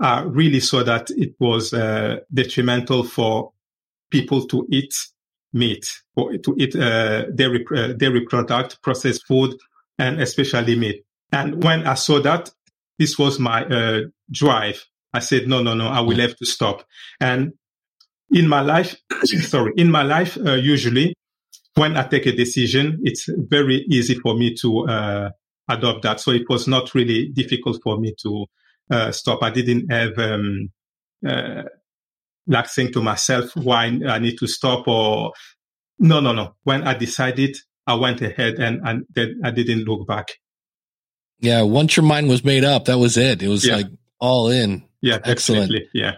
I 0.01 0.23
really 0.23 0.61
saw 0.61 0.83
that 0.85 1.11
it 1.11 1.35
was 1.39 1.75
uh, 1.75 2.21
detrimental 2.33 3.05
for 3.05 3.53
people 4.11 4.47
to 4.47 4.67
eat 4.71 4.95
meat 5.53 6.01
or 6.17 6.39
to 6.39 6.55
eat 6.59 6.75
uh, 6.75 7.27
dairy 7.33 7.65
uh, 7.77 7.93
dairy 7.93 8.23
product, 8.23 8.81
processed 8.83 9.27
food, 9.27 9.55
and 10.01 10.21
especially 10.21 10.77
meat. 10.77 11.05
And 11.31 11.63
when 11.63 11.87
I 11.87 11.95
saw 11.95 12.21
that, 12.21 12.51
this 12.99 13.19
was 13.19 13.39
my 13.39 13.65
uh, 13.65 14.01
drive. 14.33 14.85
I 15.13 15.21
said, 15.21 15.47
no, 15.47 15.63
no, 15.63 15.75
no, 15.75 15.89
I 15.89 16.01
will 16.01 16.19
have 16.19 16.37
to 16.37 16.47
stop. 16.47 16.85
And 17.21 17.53
in 18.31 18.49
my 18.49 18.63
life, 18.63 18.97
sorry, 19.25 19.73
in 19.77 19.91
my 19.91 20.03
life, 20.03 20.37
uh, 20.45 20.55
usually 20.55 21.15
when 21.75 21.97
I 21.97 22.07
take 22.07 22.27
a 22.27 22.33
decision, 22.33 22.99
it's 23.03 23.29
very 23.29 23.85
easy 23.89 24.15
for 24.15 24.35
me 24.35 24.55
to 24.63 24.87
uh, 24.89 25.31
adopt 25.69 26.03
that. 26.03 26.21
So 26.21 26.33
it 26.33 26.49
was 26.49 26.67
not 26.67 26.95
really 26.95 27.29
difficult 27.29 27.81
for 27.83 27.99
me 27.99 28.15
to 28.23 28.47
uh, 28.91 29.13
stop. 29.13 29.43
I 29.43 29.51
didn't 29.51 29.91
have 29.91 30.19
um, 30.19 30.71
uh, 31.27 31.63
like 32.47 32.69
saying 32.69 32.93
to 32.95 33.03
myself 33.03 33.55
why 33.55 33.85
I 34.09 34.19
need 34.19 34.39
to 34.39 34.47
stop 34.47 34.89
or 34.89 35.33
no, 35.99 36.21
no, 36.21 36.33
no. 36.33 36.55
When 36.65 36.83
I 36.83 36.95
decided, 36.95 37.57
I 37.91 37.95
went 37.95 38.21
ahead 38.23 38.55
and, 38.55 38.81
and 38.87 39.05
then 39.15 39.41
I 39.45 39.51
didn't 39.51 39.85
look 39.85 40.07
back. 40.07 40.29
Yeah. 41.41 41.63
Once 41.63 41.97
your 41.97 42.05
mind 42.05 42.29
was 42.29 42.45
made 42.45 42.65
up, 42.65 42.85
that 42.87 42.99
was 42.99 43.17
it. 43.17 43.43
It 43.43 43.49
was 43.49 43.67
Yeah. 43.67 43.77
like 43.77 43.87
all 44.19 44.49
in. 44.51 44.85
Yeah, 45.01 45.19
Excellent. 45.25 45.71
definitely. 45.71 45.89
Yeah. 45.95 46.13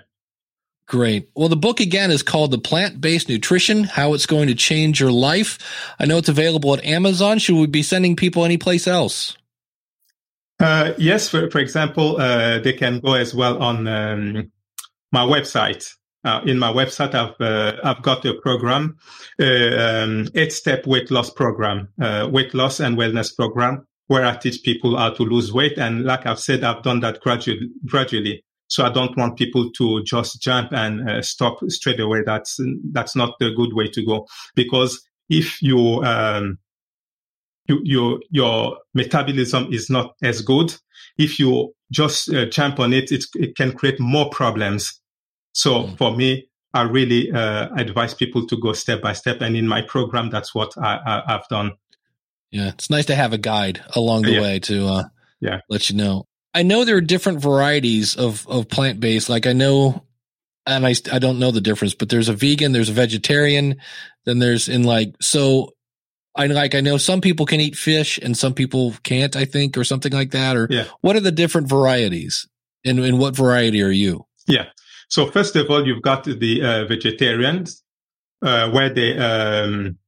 Great. 0.87 1.31
Well, 1.35 1.49
the 1.49 1.57
book 1.57 1.81
again 1.81 2.11
is 2.11 2.23
called 2.23 2.51
The 2.51 2.59
Plant 2.59 3.01
Based 3.01 3.29
Nutrition, 3.29 3.85
How 3.85 4.15
It's 4.15 4.27
Going 4.27 4.49
to 4.49 4.55
Change 4.55 5.01
Your 5.01 5.13
Life. 5.13 5.59
I 5.99 6.05
know 6.07 6.19
it's 6.19 6.29
available 6.29 6.75
at 6.75 6.85
Amazon. 6.85 7.39
Should 7.39 7.57
we 7.57 7.67
be 7.67 7.83
sending 7.85 8.17
people 8.17 8.45
anyplace 8.45 8.87
else? 8.89 9.37
Uh, 10.61 10.93
yes, 10.99 11.29
for, 11.29 11.51
for 11.51 11.61
example, 11.61 12.21
uh, 12.21 12.59
they 12.59 12.73
can 12.73 13.01
go 13.01 13.15
as 13.15 13.35
well 13.35 13.63
on 13.63 13.87
um, 13.89 14.51
my 15.13 15.25
website. 15.25 15.89
Uh, 16.25 16.41
in 16.47 16.59
my 16.59 16.73
website, 16.73 17.15
I've 17.15 17.41
uh, 17.41 17.77
I've 17.83 18.03
got 18.03 18.25
a 18.25 18.35
program, 18.35 18.97
uh, 19.41 19.45
um, 19.45 20.29
eight 20.35 20.53
step 20.53 20.87
weight 20.87 21.11
loss 21.11 21.31
program, 21.31 21.89
uh, 22.01 22.29
weight 22.31 22.55
loss 22.55 22.79
and 22.81 22.97
wellness 22.97 23.35
program, 23.35 23.87
where 24.07 24.25
I 24.25 24.37
teach 24.37 24.63
people 24.63 24.97
how 24.97 25.11
to 25.11 25.23
lose 25.25 25.53
weight. 25.53 25.79
And 25.79 26.05
like 26.05 26.27
I've 26.27 26.39
said, 26.39 26.63
I've 26.63 26.83
done 26.85 27.01
that 27.01 27.21
gradually. 27.21 27.71
Gradually, 27.87 28.45
so 28.69 28.85
I 28.85 28.91
don't 28.91 29.17
want 29.19 29.37
people 29.37 29.71
to 29.71 30.03
just 30.05 30.41
jump 30.41 30.73
and 30.73 31.09
uh, 31.09 31.23
stop 31.23 31.59
straight 31.69 32.01
away. 32.01 32.23
That's 32.25 32.59
that's 32.93 33.15
not 33.15 33.35
the 33.39 33.51
good 33.51 33.75
way 33.75 33.89
to 33.89 34.05
go 34.05 34.27
because 34.55 35.03
if 35.29 35.61
you 35.61 36.03
um, 36.05 36.59
you, 37.69 37.81
your 37.85 38.21
your 38.31 38.79
metabolism 38.95 39.73
is 39.73 39.91
not 39.91 40.15
as 40.23 40.41
good. 40.43 40.75
If 41.19 41.39
you 41.39 41.75
just 41.91 42.33
uh, 42.33 42.47
jump 42.47 42.81
on 42.81 42.93
it, 42.93 43.13
it, 43.13 43.25
it 43.35 43.57
can 43.57 43.73
create 43.73 44.01
more 44.01 44.31
problems. 44.31 45.02
So 45.53 45.85
Mm. 45.85 45.99
for 45.99 46.17
me, 46.17 46.49
I 46.75 46.83
really 46.83 47.31
uh, 47.31 47.69
advise 47.77 48.15
people 48.15 48.47
to 48.47 48.57
go 48.57 48.73
step 48.73 49.03
by 49.03 49.13
step. 49.13 49.41
And 49.43 49.57
in 49.57 49.69
my 49.69 49.83
program, 49.83 50.31
that's 50.31 50.55
what 50.55 50.73
I, 50.79 51.23
I've 51.27 51.47
done. 51.49 51.73
Yeah. 52.51 52.69
It's 52.69 52.89
nice 52.91 53.07
to 53.07 53.15
have 53.15 53.33
a 53.33 53.39
guide 53.39 53.83
along 53.95 54.23
the 54.23 54.33
Yeah. 54.33 54.41
way 54.41 54.59
to, 54.61 54.87
uh, 54.89 55.05
Yeah. 55.41 55.61
let 55.69 55.91
you 55.91 55.97
know. 55.97 56.27
I 56.55 56.63
know 56.63 56.85
there 56.85 56.97
are 56.97 57.01
different 57.03 57.41
varieties 57.41 58.15
of, 58.17 58.47
of 58.49 58.69
plant 58.69 59.01
based. 59.01 59.29
Like 59.29 59.47
I 59.47 59.53
know, 59.53 60.05
and 60.67 60.87
I, 60.87 60.95
I 61.13 61.19
don't 61.19 61.39
know 61.39 61.51
the 61.51 61.61
difference, 61.61 61.95
but 61.95 62.09
there's 62.09 62.29
a 62.29 62.35
vegan, 62.35 62.73
there's 62.73 62.89
a 62.91 62.93
vegetarian, 62.95 63.77
then 64.25 64.39
there's 64.39 64.69
in 64.69 64.85
like, 64.85 65.15
so 65.21 65.73
I 66.37 66.47
like, 66.47 66.75
I 66.75 66.81
know 66.81 66.97
some 66.97 67.21
people 67.21 67.45
can 67.45 67.61
eat 67.61 67.77
fish 67.77 68.19
and 68.23 68.37
some 68.37 68.55
people 68.55 68.95
can't, 69.03 69.37
I 69.37 69.45
think, 69.45 69.77
or 69.77 69.85
something 69.85 70.13
like 70.13 70.31
that. 70.31 70.57
Or 70.57 70.67
Yeah. 70.71 70.85
what 71.03 71.17
are 71.17 71.21
the 71.21 71.33
different 71.33 71.69
varieties 71.69 72.47
and, 72.85 72.99
and 73.01 73.19
what 73.19 73.37
variety 73.37 73.83
are 73.83 73.91
you? 73.91 74.25
Yeah. 74.47 74.67
So 75.13 75.27
first 75.27 75.55
of 75.57 75.71
all, 75.71 75.87
you've 75.87 76.01
got 76.01 76.25
the 76.25 76.63
uh, 76.63 76.87
vegetarians, 76.87 77.85
uh, 78.41 78.71
where 78.71 78.89
they, 78.89 79.19
um, 79.19 79.99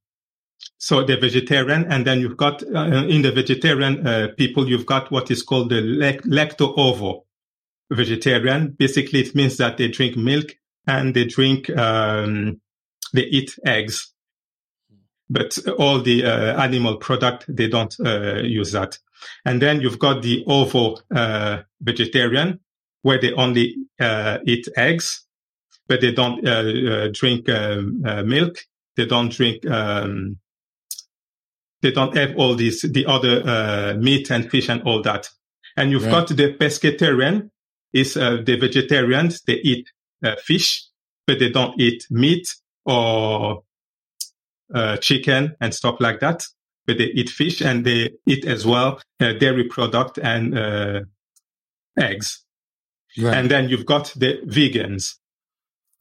so 0.78 1.04
the 1.04 1.18
vegetarian, 1.18 1.84
and 1.92 2.06
then 2.06 2.20
you've 2.20 2.38
got 2.38 2.62
uh, 2.62 3.04
in 3.06 3.20
the 3.20 3.30
vegetarian 3.30 4.06
uh, 4.06 4.28
people, 4.38 4.66
you've 4.66 4.86
got 4.86 5.12
what 5.12 5.30
is 5.30 5.42
called 5.42 5.68
the 5.68 5.82
lacto-ovo 6.24 7.26
vegetarian. 7.90 8.74
Basically, 8.78 9.20
it 9.20 9.34
means 9.34 9.58
that 9.58 9.76
they 9.76 9.88
drink 9.88 10.16
milk 10.16 10.56
and 10.86 11.14
they 11.14 11.26
drink, 11.26 11.68
um, 11.76 12.62
they 13.12 13.24
eat 13.24 13.58
eggs, 13.66 14.10
but 15.28 15.58
all 15.78 16.00
the 16.00 16.24
uh, 16.24 16.58
animal 16.62 16.96
product 16.96 17.44
they 17.46 17.68
don't 17.68 17.94
uh, 18.00 18.36
use 18.36 18.72
that. 18.72 18.98
And 19.44 19.60
then 19.60 19.82
you've 19.82 19.98
got 19.98 20.22
the 20.22 20.44
ovo 20.46 20.96
vegetarian, 21.82 22.60
where 23.04 23.20
they 23.20 23.32
only 23.34 23.76
uh, 24.00 24.38
eat 24.46 24.66
eggs, 24.76 25.26
but 25.88 26.00
they 26.00 26.10
don't 26.10 26.46
uh, 26.48 26.50
uh, 26.90 27.08
drink 27.12 27.48
um, 27.50 28.02
uh, 28.04 28.22
milk. 28.22 28.56
They 28.96 29.04
don't 29.04 29.30
drink. 29.30 29.66
Um, 29.70 30.38
they 31.82 31.92
don't 31.92 32.16
have 32.16 32.34
all 32.36 32.54
these 32.54 32.80
the 32.80 33.04
other 33.06 33.42
uh, 33.46 33.94
meat 33.98 34.30
and 34.30 34.50
fish 34.50 34.70
and 34.70 34.82
all 34.84 35.02
that. 35.02 35.28
And 35.76 35.90
you've 35.90 36.04
Right. 36.06 36.26
got 36.26 36.28
the 36.28 36.54
pescatarian. 36.54 37.50
Is 37.92 38.16
uh, 38.16 38.38
the 38.44 38.56
vegetarians? 38.56 39.42
They 39.42 39.60
eat 39.62 39.92
uh, 40.24 40.36
fish, 40.42 40.84
but 41.26 41.38
they 41.38 41.50
don't 41.50 41.78
eat 41.78 42.06
meat 42.10 42.48
or 42.86 43.64
uh, 44.74 44.96
chicken 44.96 45.56
and 45.60 45.74
stuff 45.74 46.00
like 46.00 46.20
that. 46.20 46.42
But 46.86 46.96
they 46.98 47.04
eat 47.14 47.28
fish 47.28 47.60
and 47.60 47.84
they 47.84 48.12
eat 48.26 48.46
as 48.46 48.64
well 48.64 49.00
uh, 49.20 49.34
dairy 49.34 49.64
product 49.64 50.18
and 50.18 50.58
uh, 50.58 51.00
eggs. 51.98 52.43
Right. 53.18 53.36
And 53.36 53.50
then 53.50 53.68
you've 53.68 53.86
got 53.86 54.12
the 54.16 54.40
vegans. 54.46 55.14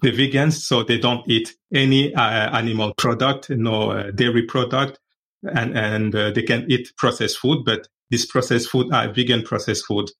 The 0.01 0.11
vegans, 0.11 0.53
so 0.53 0.83
they 0.83 0.97
don't 0.97 1.27
eat 1.29 1.55
any 1.73 2.13
uh, 2.13 2.57
animal 2.57 2.93
product, 2.95 3.49
no 3.49 3.91
uh, 3.91 4.11
dairy 4.11 4.43
product, 4.43 4.99
and 5.43 5.77
and 5.77 6.13
uh, 6.15 6.31
they 6.31 6.43
can 6.43 6.69
eat 6.69 6.91
processed 6.97 7.37
food, 7.37 7.63
but 7.65 7.87
this 8.09 8.25
processed 8.25 8.69
food 8.69 8.91
are 8.91 9.11
vegan 9.13 9.43
processed 9.43 9.85
food. 9.85 10.11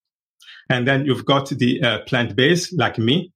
And 0.70 0.88
then 0.88 1.06
you've 1.06 1.26
got 1.26 1.50
the 1.50 1.82
uh, 1.84 2.00
plant 2.08 2.36
based, 2.36 2.78
like 2.78 2.98
me. 2.98 3.34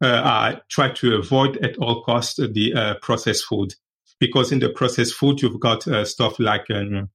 Uh, 0.00 0.22
I 0.24 0.60
try 0.70 0.90
to 0.90 1.16
avoid 1.16 1.56
at 1.58 1.76
all 1.78 2.04
costs 2.04 2.36
the 2.36 2.72
uh, 2.74 2.94
processed 3.02 3.46
food 3.46 3.74
because 4.20 4.52
in 4.52 4.60
the 4.60 4.68
processed 4.68 5.14
food 5.14 5.42
you've 5.42 5.58
got 5.58 5.82
stuff 6.06 6.38
like 6.38 6.70
um, 6.70 7.10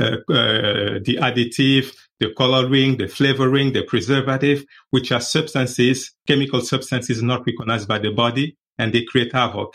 uh, 0.00 0.16
uh, 0.32 0.98
the 1.04 1.18
additive, 1.20 1.94
the 2.20 2.32
coloring, 2.36 2.98
the 2.98 3.08
flavoring, 3.08 3.72
the 3.72 3.82
preservative, 3.82 4.64
which 4.90 5.10
are 5.10 5.20
substances, 5.20 6.12
chemical 6.28 6.60
substances 6.60 7.22
not 7.22 7.46
recognized 7.46 7.88
by 7.88 7.98
the 7.98 8.10
body, 8.10 8.56
and 8.78 8.92
they 8.92 9.04
create 9.04 9.32
havoc. 9.32 9.74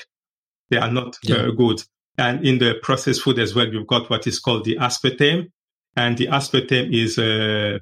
They 0.69 0.77
are 0.77 0.91
not 0.91 1.17
Yeah. 1.23 1.38
uh, 1.38 1.51
good. 1.51 1.81
And 2.17 2.45
in 2.45 2.60
the 2.60 2.75
processed 2.81 3.21
food 3.23 3.39
as 3.39 3.53
well, 3.55 3.67
you've 3.67 3.88
got 3.88 4.10
what 4.10 4.25
is 4.27 4.39
called 4.39 4.63
the 4.65 4.77
aspartame. 4.77 5.51
And 5.97 6.17
the 6.17 6.27
aspartame 6.27 6.93
is 6.93 7.17
uh, 7.17 7.79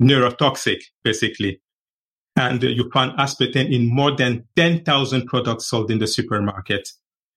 neurotoxic, 0.00 0.80
basically. 1.02 1.60
And 2.36 2.62
uh, 2.62 2.68
you 2.68 2.90
find 2.92 3.12
aspartame 3.18 3.72
in 3.72 3.92
more 3.92 4.14
than 4.16 4.44
10,000 4.56 5.26
products 5.26 5.66
sold 5.66 5.90
in 5.90 5.98
the 5.98 6.06
supermarket, 6.06 6.88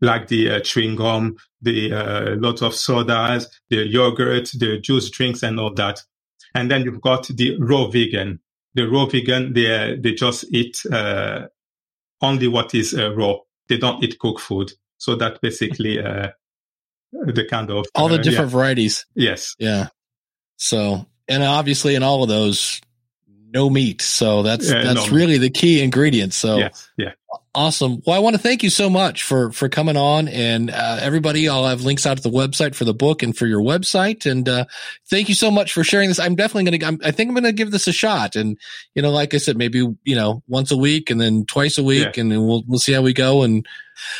like 0.01 0.27
the 0.27 0.51
uh, 0.51 0.59
chewing 0.61 0.95
gum, 0.95 1.37
the 1.61 1.93
uh, 1.93 2.35
lot 2.37 2.61
of 2.61 2.75
sodas, 2.75 3.47
the 3.69 3.87
yogurt, 3.87 4.51
the 4.57 4.79
juice 4.79 5.09
drinks, 5.09 5.43
and 5.43 5.59
all 5.59 5.73
that. 5.75 6.01
And 6.53 6.69
then 6.69 6.83
you've 6.83 7.01
got 7.01 7.27
the 7.27 7.57
raw 7.59 7.87
vegan. 7.87 8.39
The 8.73 8.87
raw 8.87 9.05
vegan, 9.05 9.53
they, 9.53 9.93
uh, 9.93 9.95
they 9.99 10.13
just 10.13 10.45
eat 10.51 10.81
uh, 10.91 11.47
only 12.21 12.47
what 12.47 12.73
is 12.73 12.93
uh, 12.93 13.13
raw. 13.15 13.35
They 13.67 13.77
don't 13.77 14.03
eat 14.03 14.19
cooked 14.19 14.41
food. 14.41 14.71
So 14.97 15.15
that 15.15 15.41
basically 15.41 15.99
uh, 15.99 16.29
the 17.11 17.45
kind 17.45 17.69
of 17.69 17.85
All 17.95 18.09
the 18.09 18.15
uh, 18.15 18.21
different 18.21 18.51
varieties. 18.51 19.05
yes, 19.15 19.55
Yeah. 19.59 19.89
So, 20.57 21.05
and 21.27 21.43
obviously 21.43 21.95
in 21.95 22.03
all 22.03 22.23
of 22.23 22.29
those, 22.29 22.81
no 23.53 23.69
meat. 23.69 24.01
So 24.01 24.43
that's, 24.43 24.69
Yeah, 24.69 24.83
that's 24.83 24.95
no 24.95 25.01
meat. 25.03 25.11
really 25.11 25.37
the 25.37 25.49
key 25.49 25.81
ingredient. 25.81 26.33
So 26.33 26.57
yes, 26.57 26.89
yeah. 26.97 27.11
awesome. 27.53 28.01
Well, 28.05 28.15
I 28.15 28.19
want 28.19 28.35
to 28.35 28.41
thank 28.41 28.63
you 28.63 28.69
so 28.69 28.89
much 28.89 29.23
for, 29.23 29.51
for 29.51 29.69
coming 29.69 29.97
on 29.97 30.27
and, 30.27 30.69
uh, 30.69 30.99
everybody, 31.01 31.47
I'll 31.49 31.67
have 31.67 31.81
links 31.81 32.05
out 32.05 32.17
to 32.17 32.23
the 32.23 32.29
website 32.29 32.75
for 32.75 32.85
the 32.85 32.93
book 32.93 33.23
and 33.23 33.35
for 33.35 33.47
your 33.47 33.61
website. 33.61 34.29
And, 34.29 34.47
uh, 34.47 34.65
thank 35.09 35.29
you 35.29 35.35
so 35.35 35.51
much 35.51 35.73
for 35.73 35.83
sharing 35.83 36.09
this. 36.09 36.19
I'm 36.19 36.35
definitely 36.35 36.77
going 36.77 36.97
to, 36.99 37.07
I 37.07 37.11
think 37.11 37.29
I'm 37.29 37.35
going 37.35 37.43
to 37.43 37.51
give 37.51 37.71
this 37.71 37.87
a 37.87 37.93
shot. 37.93 38.35
And, 38.35 38.57
you 38.95 39.01
know, 39.01 39.11
like 39.11 39.33
I 39.33 39.37
said, 39.37 39.57
maybe, 39.57 39.79
you 39.79 40.15
know, 40.15 40.41
once 40.47 40.71
a 40.71 40.77
week 40.77 41.09
and 41.09 41.19
then 41.19 41.45
twice 41.45 41.77
a 41.77 41.83
week 41.83 42.17
and 42.17 42.31
then 42.31 42.45
we'll, 42.45 42.63
we'll 42.67 42.79
see 42.79 42.93
how 42.93 43.01
we 43.01 43.13
go. 43.13 43.43
And 43.43 43.65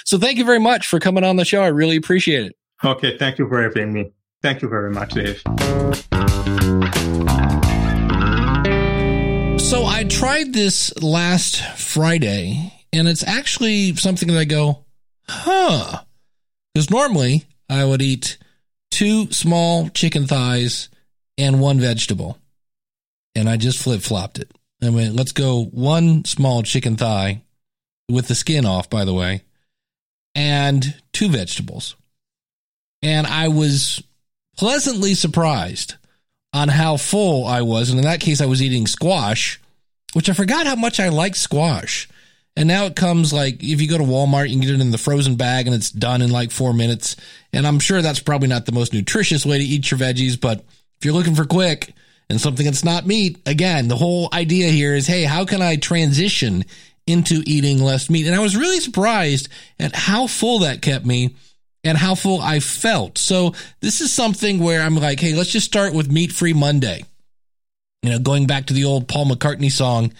so 0.05 0.17
thank 0.17 0.37
you 0.37 0.45
very 0.45 0.59
much 0.59 0.87
for 0.87 0.99
coming 0.99 1.23
on 1.23 1.37
the 1.37 1.45
show. 1.45 1.61
I 1.61 1.67
really 1.67 1.95
appreciate 1.95 2.45
it. 2.45 2.55
Okay, 2.83 3.17
thank 3.17 3.37
you 3.37 3.47
for 3.47 3.61
having 3.61 3.93
me. 3.93 4.11
Thank 4.41 4.63
you 4.63 4.67
very 4.69 4.91
much, 4.91 5.13
Dave. 5.13 6.07
Tried 10.21 10.53
this 10.53 10.95
last 11.01 11.63
Friday, 11.79 12.71
and 12.93 13.07
it's 13.07 13.23
actually 13.25 13.95
something 13.95 14.27
that 14.27 14.37
I 14.37 14.45
go, 14.45 14.85
huh? 15.27 16.03
Because 16.71 16.91
normally 16.91 17.45
I 17.67 17.85
would 17.85 18.03
eat 18.03 18.37
two 18.91 19.31
small 19.31 19.89
chicken 19.89 20.27
thighs 20.27 20.89
and 21.39 21.59
one 21.59 21.79
vegetable, 21.79 22.37
and 23.33 23.49
I 23.49 23.57
just 23.57 23.81
flip 23.81 24.01
flopped 24.01 24.37
it. 24.37 24.51
I 24.83 24.89
went, 24.89 25.15
let's 25.15 25.31
go 25.31 25.63
one 25.63 26.23
small 26.25 26.61
chicken 26.61 26.97
thigh 26.97 27.41
with 28.07 28.27
the 28.27 28.35
skin 28.35 28.63
off, 28.63 28.91
by 28.91 29.05
the 29.05 29.15
way, 29.15 29.41
and 30.35 31.01
two 31.13 31.29
vegetables. 31.29 31.95
And 33.01 33.25
I 33.25 33.47
was 33.47 34.03
pleasantly 34.55 35.15
surprised 35.15 35.95
on 36.53 36.67
how 36.67 36.97
full 36.97 37.47
I 37.47 37.63
was. 37.63 37.89
And 37.89 37.97
in 37.97 38.05
that 38.05 38.21
case, 38.21 38.39
I 38.39 38.45
was 38.45 38.61
eating 38.61 38.85
squash, 38.85 39.59
which 40.13 40.29
I 40.29 40.33
forgot 40.33 40.67
how 40.67 40.75
much 40.75 40.99
I 40.99 41.09
like 41.09 41.35
squash. 41.35 42.07
And 42.55 42.67
now 42.67 42.85
it 42.85 42.95
comes 42.95 43.31
like 43.31 43.63
if 43.63 43.81
you 43.81 43.87
go 43.87 43.97
to 43.97 44.03
Walmart, 44.03 44.49
you 44.49 44.55
can 44.55 44.61
get 44.61 44.75
it 44.75 44.81
in 44.81 44.91
the 44.91 44.97
frozen 44.97 45.35
bag 45.35 45.67
and 45.67 45.75
it's 45.75 45.89
done 45.89 46.21
in 46.21 46.31
like 46.31 46.51
four 46.51 46.73
minutes. 46.73 47.15
And 47.53 47.65
I'm 47.65 47.79
sure 47.79 48.01
that's 48.01 48.19
probably 48.19 48.49
not 48.49 48.65
the 48.65 48.73
most 48.73 48.93
nutritious 48.93 49.45
way 49.45 49.57
to 49.57 49.63
eat 49.63 49.89
your 49.89 49.99
veggies, 49.99 50.39
but 50.39 50.65
if 50.99 51.05
you're 51.05 51.13
looking 51.13 51.35
for 51.35 51.45
quick 51.45 51.93
and 52.29 52.39
something 52.39 52.65
that's 52.65 52.83
not 52.83 53.07
meat, 53.07 53.39
again, 53.45 53.87
the 53.87 53.95
whole 53.95 54.29
idea 54.33 54.67
here 54.69 54.93
is, 54.93 55.07
hey, 55.07 55.23
how 55.23 55.45
can 55.45 55.61
I 55.61 55.77
transition 55.77 56.65
into 57.07 57.41
eating 57.45 57.81
less 57.81 58.09
meat? 58.09 58.27
And 58.27 58.35
I 58.35 58.39
was 58.39 58.57
really 58.57 58.79
surprised 58.81 59.47
at 59.79 59.95
how 59.95 60.27
full 60.27 60.59
that 60.59 60.81
kept 60.81 61.05
me 61.05 61.35
and 61.83 61.97
how 61.97 62.15
full 62.15 62.41
I 62.41 62.59
felt. 62.59 63.17
So 63.17 63.53
this 63.79 64.01
is 64.01 64.11
something 64.11 64.59
where 64.59 64.81
I'm 64.81 64.95
like, 64.95 65.19
hey, 65.19 65.33
let's 65.33 65.51
just 65.51 65.65
start 65.65 65.93
with 65.93 66.11
meat 66.11 66.31
free 66.31 66.53
Monday. 66.53 67.05
You 68.01 68.09
know, 68.09 68.19
going 68.19 68.47
back 68.47 68.65
to 68.67 68.73
the 68.73 68.85
old 68.85 69.07
Paul 69.07 69.27
McCartney 69.27 69.71
song 69.71 70.13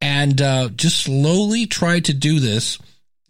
and 0.00 0.40
uh, 0.40 0.68
just 0.68 1.02
slowly 1.02 1.66
try 1.66 2.00
to 2.00 2.14
do 2.14 2.38
this 2.38 2.78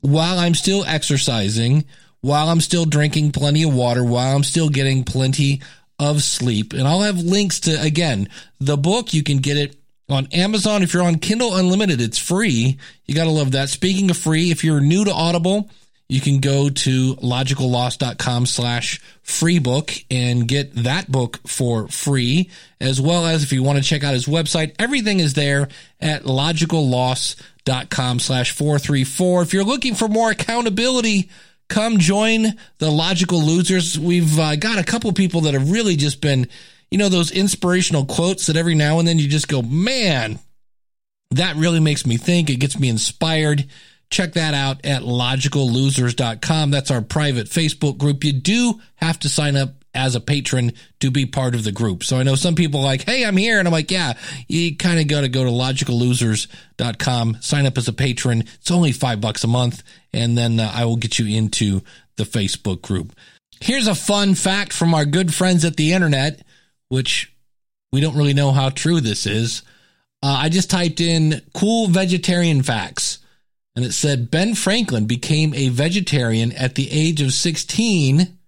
while 0.01 0.39
I'm 0.39 0.55
still 0.55 0.85
exercising, 0.85 1.85
while 2.21 2.49
I'm 2.49 2.61
still 2.61 2.85
drinking 2.85 3.33
plenty 3.33 3.63
of 3.63 3.75
water, 3.75 4.05
while 4.05 4.37
I'm 4.37 4.45
still 4.45 4.69
getting 4.69 5.05
plenty 5.05 5.63
of 5.99 6.23
sleep. 6.23 6.73
And 6.73 6.87
I'll 6.87 7.03
have 7.03 7.19
links 7.19 7.61
to, 7.61 7.81
again, 7.81 8.29
the 8.61 8.77
book. 8.77 9.15
You 9.15 9.23
can 9.23 9.39
get 9.39 9.57
it 9.57 9.77
on 10.09 10.27
Amazon. 10.27 10.83
If 10.83 10.93
you're 10.93 11.03
on 11.03 11.19
Kindle 11.19 11.57
Unlimited, 11.57 12.01
it's 12.01 12.19
free. 12.19 12.79
You 13.07 13.15
got 13.15 13.25
to 13.25 13.31
love 13.31 13.53
that. 13.53 13.71
Speaking 13.71 14.11
of 14.11 14.17
free, 14.19 14.51
if 14.51 14.63
you're 14.63 14.81
new 14.81 15.05
to 15.05 15.13
Audible, 15.13 15.71
you 16.09 16.21
can 16.21 16.38
go 16.38 16.69
to 16.69 17.16
logicalloss.com 17.16 18.47
slash 18.47 19.01
free 19.23 19.59
book 19.59 19.92
and 20.11 20.47
get 20.47 20.73
that 20.77 21.11
book 21.11 21.40
for 21.47 21.88
free, 21.88 22.49
as 22.81 23.01
well 23.01 23.27
as 23.27 23.42
if 23.42 23.53
you 23.53 23.62
want 23.62 23.79
to 23.79 23.85
check 23.85 24.05
out 24.05 24.14
his 24.14 24.27
website, 24.27 24.75
everything 24.79 25.19
is 25.19 25.35
there 25.35 25.69
at 26.01 26.23
logicalloss.com 26.23 28.21
slash 28.21 28.53
434. 28.53 29.42
If 29.42 29.53
you're 29.53 29.64
looking 29.64 29.95
for 29.95 30.07
more 30.07 30.31
accountability, 30.31 31.29
come 31.69 31.99
join 31.99 32.57
the 32.79 32.90
logical 32.90 33.40
losers. 33.40 33.99
We've 33.99 34.38
uh, 34.38 34.55
got 34.57 34.79
a 34.79 34.85
couple 34.85 35.12
people 35.12 35.40
that 35.42 35.55
have 35.55 35.73
really 35.73 35.97
just 35.97 36.21
been, 36.21 36.49
you 36.88 36.99
know, 36.99 37.09
those 37.09 37.33
inspirational 37.33 38.05
quotes 38.05 38.47
that 38.47 38.57
every 38.57 38.77
now 38.77 39.01
and 39.01 39.09
then 39.09 39.19
you 39.19 39.27
just 39.27 39.49
go, 39.49 39.61
man, 39.61 40.38
that 41.33 41.57
really 41.57 41.81
makes 41.81 42.07
me 42.07 42.16
think. 42.16 42.49
It 42.49 42.61
gets 42.61 42.79
me 42.79 42.88
inspired. 42.88 43.66
Check 44.11 44.35
that 44.35 44.55
out 44.55 44.85
at 44.85 45.03
logicallosers.com. 45.03 46.71
That's 46.71 46.90
our 46.90 47.03
private 47.03 47.49
Facebook 47.49 47.99
group. 47.99 48.23
You 48.25 48.33
do 48.33 48.81
have 48.97 49.19
to 49.21 49.29
sign 49.29 49.57
up 49.57 49.85
as 49.97 50.14
a 50.14 50.21
patron 50.21 50.73
to 51.01 51.11
be 51.11 51.27
part 51.27 51.55
of 51.55 51.64
the 51.64 51.73
group. 51.73 52.05
So 52.05 52.19
I 52.19 52.23
know 52.23 52.35
some 52.35 52.55
people 52.55 52.83
like, 52.83 53.03
Hey, 53.03 53.25
I'm 53.25 53.37
here. 53.37 53.59
And 53.59 53.66
I'm 53.66 53.73
like, 53.73 53.90
yeah, 53.90 54.12
you 54.47 54.77
kind 54.77 55.01
of 55.01 55.09
got 55.09 55.23
to 55.23 55.29
go 55.29 55.42
to 55.45 55.51
logicallosers.com, 55.51 57.38
sign 57.40 57.66
up 57.66 57.79
as 57.79 57.88
a 57.88 57.92
patron. 57.92 58.42
It's 58.42 58.71
only 58.71 58.92
five 58.92 59.21
bucks 59.21 59.42
a 59.42 59.49
month. 59.49 59.83
And 60.12 60.37
then 60.37 60.61
uh, 60.61 60.71
I 60.73 60.85
will 60.85 60.97
get 60.97 61.19
you 61.19 61.35
into 61.37 61.83
the 62.16 62.25
Facebook 62.25 62.83
group. 62.83 63.14
Here's 63.61 63.87
a 63.87 63.95
fun 63.95 64.35
fact 64.35 64.73
from 64.73 64.95
our 64.95 65.07
good 65.07 65.35
friends 65.35 65.64
at 65.64 65.77
the 65.77 65.95
internet, 65.95 66.45
which 66.88 67.35
we 67.90 68.01
don't 68.01 68.16
really 68.16 68.35
know 68.35 68.53
how 68.53 68.69
true 68.69 69.01
this 69.01 69.27
is. 69.27 69.62
Uh, 70.23 70.37
I 70.40 70.49
just 70.51 70.71
typed 70.71 71.01
in 71.01 71.40
cool 71.55 71.88
vegetarian 71.88 72.62
facts 72.62 73.19
and 73.77 73.85
it 73.85 73.93
said 73.93 74.31
Ben 74.31 74.55
Franklin 74.55 75.05
became 75.05 75.53
a 75.55 75.69
vegetarian 75.69 76.53
at 76.53 76.75
the 76.75 76.91
age 76.91 77.21
of 77.21 77.35
16, 77.35 78.39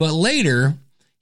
but 0.00 0.12
later 0.12 0.74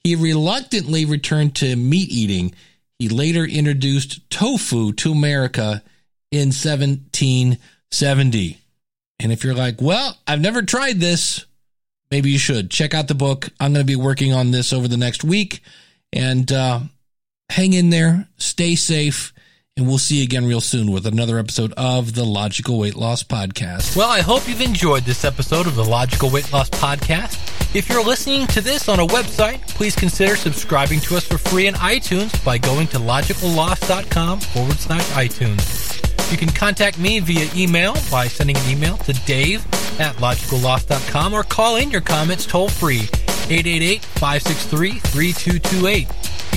he 0.02 0.16
reluctantly 0.16 1.04
returned 1.04 1.54
to 1.56 1.76
meat 1.76 2.08
eating. 2.10 2.54
He 2.98 3.10
later 3.10 3.44
introduced 3.44 4.30
tofu 4.30 4.94
to 4.94 5.12
America 5.12 5.82
in 6.30 6.48
1770. 6.48 8.58
And 9.20 9.30
if 9.30 9.44
you're 9.44 9.54
like, 9.54 9.82
well, 9.82 10.16
I've 10.26 10.40
never 10.40 10.62
tried 10.62 10.98
this, 10.98 11.44
maybe 12.10 12.30
you 12.30 12.38
should 12.38 12.70
check 12.70 12.94
out 12.94 13.06
the 13.06 13.14
book. 13.14 13.50
I'm 13.60 13.74
going 13.74 13.86
to 13.86 13.90
be 13.90 13.96
working 13.96 14.32
on 14.32 14.50
this 14.50 14.72
over 14.72 14.88
the 14.88 14.96
next 14.96 15.22
week 15.22 15.60
and 16.12 16.50
uh, 16.50 16.80
hang 17.50 17.74
in 17.74 17.90
there, 17.90 18.28
stay 18.38 18.76
safe 18.76 19.34
and 19.76 19.88
we'll 19.88 19.98
see 19.98 20.16
you 20.18 20.24
again 20.24 20.44
real 20.44 20.60
soon 20.60 20.90
with 20.92 21.06
another 21.06 21.38
episode 21.38 21.72
of 21.78 22.14
the 22.14 22.24
Logical 22.24 22.78
Weight 22.78 22.94
Loss 22.94 23.22
Podcast. 23.24 23.96
Well, 23.96 24.10
I 24.10 24.20
hope 24.20 24.46
you've 24.46 24.60
enjoyed 24.60 25.04
this 25.04 25.24
episode 25.24 25.66
of 25.66 25.76
the 25.76 25.84
Logical 25.84 26.28
Weight 26.28 26.52
Loss 26.52 26.70
Podcast. 26.70 27.38
If 27.74 27.88
you're 27.88 28.04
listening 28.04 28.46
to 28.48 28.60
this 28.60 28.90
on 28.90 29.00
a 29.00 29.06
website, 29.06 29.66
please 29.68 29.96
consider 29.96 30.36
subscribing 30.36 31.00
to 31.00 31.16
us 31.16 31.26
for 31.26 31.38
free 31.38 31.68
in 31.68 31.74
iTunes 31.74 32.44
by 32.44 32.58
going 32.58 32.86
to 32.88 32.98
logicalloss.com 32.98 34.40
forward 34.40 34.76
slash 34.78 35.08
iTunes. 35.12 36.30
You 36.30 36.36
can 36.36 36.50
contact 36.50 36.98
me 36.98 37.20
via 37.20 37.48
email 37.56 37.94
by 38.10 38.26
sending 38.28 38.58
an 38.58 38.68
email 38.68 38.98
to 38.98 39.14
dave 39.24 39.64
at 39.98 40.14
logicalloss.com 40.16 41.32
or 41.32 41.44
call 41.44 41.76
in 41.76 41.90
your 41.90 42.02
comments 42.02 42.44
toll 42.44 42.68
free 42.68 43.08
888 43.48 44.04
563 44.04 44.98
3228. 44.98 46.31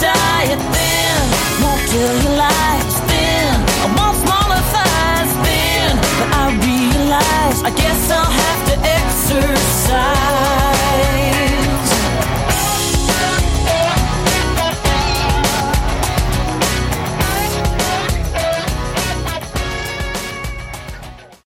diet 0.00 0.62
thin, 0.74 1.22
won't 1.62 1.82
lies 2.40 2.94
thin. 3.08 3.52
I 3.84 3.88
want 3.96 4.16
smaller 4.24 4.62
thighs 4.74 5.32
thin, 5.44 5.90
but 6.18 6.28
I 6.42 6.46
realize 6.68 7.58
I 7.62 7.70
guess 7.82 8.10
I'll 8.10 8.34
have 8.42 8.60
to 8.70 8.76
exercise. 8.98 10.59